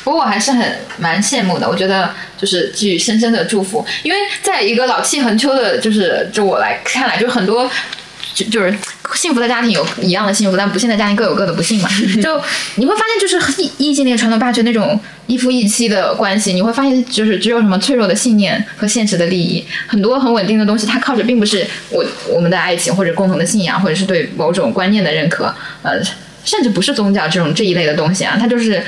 [0.03, 1.67] 不过我还是很蛮羡慕的。
[1.67, 7.69] 我觉得就是给予深深的祝福，因为在一个老气横秋的，就是就我来看来，就很多。
[8.37, 8.71] 就就是
[9.15, 11.89] 幸福的家庭有一样的幸福，但不幸的家庭各有各的不幸嘛。
[12.21, 12.39] 就
[12.75, 25.93] 你会发现，就是异异性恋传统霸权那种一夫一妻的关系，你会发现，就是只有什么脆弱的信念和现实的利益，很多很稳定的东西，它靠着并不是我我们的爱情或者共同的信仰，或者是对某种观念的认可，呃，
[26.45, 28.83] 甚至不是宗教这种这一类的东西啊，它就是。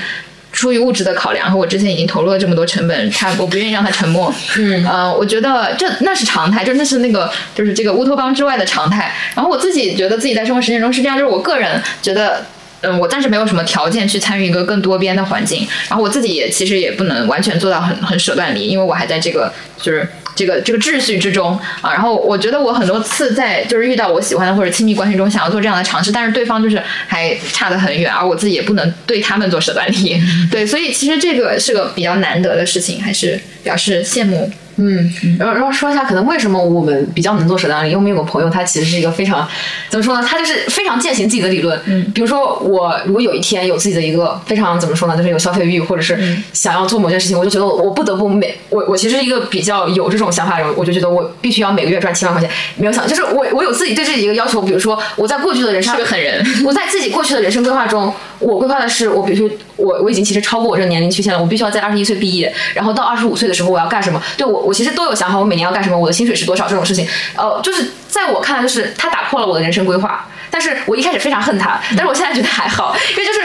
[0.52, 4.32] 出于物质的考量，和我之前已经投入了这么多成本，他我不愿意让他沉默。
[4.58, 9.12] 嗯，呃，我觉得这那是常态，就那是那个就是这个乌托邦之外的常态。
[9.34, 12.44] 然后我自己觉得自己在生活实践中是这样，就是我个人觉得，
[12.80, 15.66] 嗯，我暂时没有什么条件去参与一个更多边的环境。
[15.88, 20.08] 然后我自己也其实也不能完全做到很很舍断离，因为我还在这个就是。
[20.40, 21.92] 这个这个秩序之中啊。
[21.92, 30.20] 然后我觉得我很多次在就是遇到我喜欢的或者亲密关系中想要做这样的尝试，但是对方就是还差得很远，而我自己也不能对他们做舍断离。
[30.50, 34.50] 对，所以其实这个是个比较难得的事情，还是表示羡慕。
[34.80, 37.88] 嗯，然后然后说一下，可能为什么我们比较能做舍断力？
[37.88, 39.46] 因为我们有个朋友，他其实是一个非常
[39.90, 40.26] 怎么说呢？
[40.26, 41.78] 他就是非常践行自己的理论。
[41.84, 46.18] 嗯，比如说我如果有一天有自己的一个非常怎么说呢，就是有消费欲，或者是
[46.52, 52.50] 想要做某件事情，我就觉得我不得不每我我其实是一个比较有这种想法的人，我就觉得我必须要每个月赚七万块钱。
[52.76, 64.22] 没有想，就是我我有自己对自己一个要求，比如说我在过去的人生是个狠人，我在自己过去的人生规划中，我规划的是我比如说我我已经其实超过我这个年龄曲线了，我必须要在二十一岁毕业，然后到二十五岁的时候我要干什么？
[64.36, 70.26] 对我我其实都有想好，我每年要干什么，我的薪水是多少这种事情，呃，就是在我看来，就是他打破了我的人生规划。
[70.52, 73.40] 但是我一开始非常恨他，但是我现在觉得还好，因为就是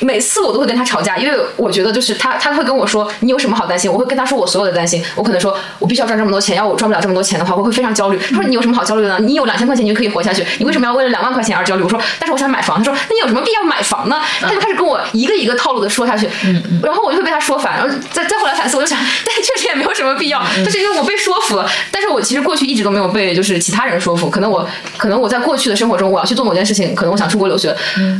[0.00, 8.18] 每次我都会跟他吵架，因为我觉得就是他他会跟我说你有什么好担心，我会跟他说我所有的担心，我可能说我必须要赚这么多钱，要我赚不了这么多钱的话，我会非常焦虑。
[8.30, 9.18] 他说你有什么好焦虑的呢？
[9.20, 11.82] 你有两千块钱你就可以活下去，你为什么要为了两万块钱而焦虑？
[11.82, 12.78] 我说但是我想买房。
[12.78, 14.20] 他说那你有什么必要买房呢？
[14.40, 16.28] 他就开始跟我一个一个套路的说下去，
[16.82, 21.66] 然后我就会被他说烦，然后再再后来反思，我就想，但确实也没有什么必要，就是因为我被说服了。
[21.90, 24.66] 但是我其实过去一直都没有被就是其他人说服，可能我
[24.96, 26.94] 可能我在过去的生活中我要去做某件事情。
[26.94, 27.74] 可能我想出国留学，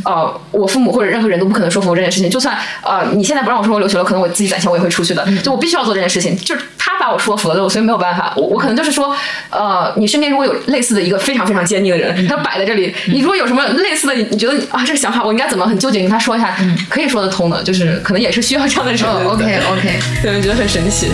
[0.05, 2.29] 呃，我父母或者任何人都不可能说服我这件事情。
[2.29, 5.25] 就算呃你现在不让我出国留学了，可能我自己攒钱我也会出去的。
[5.43, 8.33] 就我必须要做这件事情，就是他把我说服了，所以没有办法。
[8.35, 9.15] 我我可能就是说，
[9.49, 16.55] 呃，你身边如果有类似的一个非常非常坚定的人，他摆在这里，你如果有什么类似的，你觉得啊这个想法我应该怎么很纠结，跟他说一下，
[16.89, 19.25] 可以说得通的，就是可能也是需要这样的人。
[19.25, 21.09] OK OK， 对，我觉得很神奇。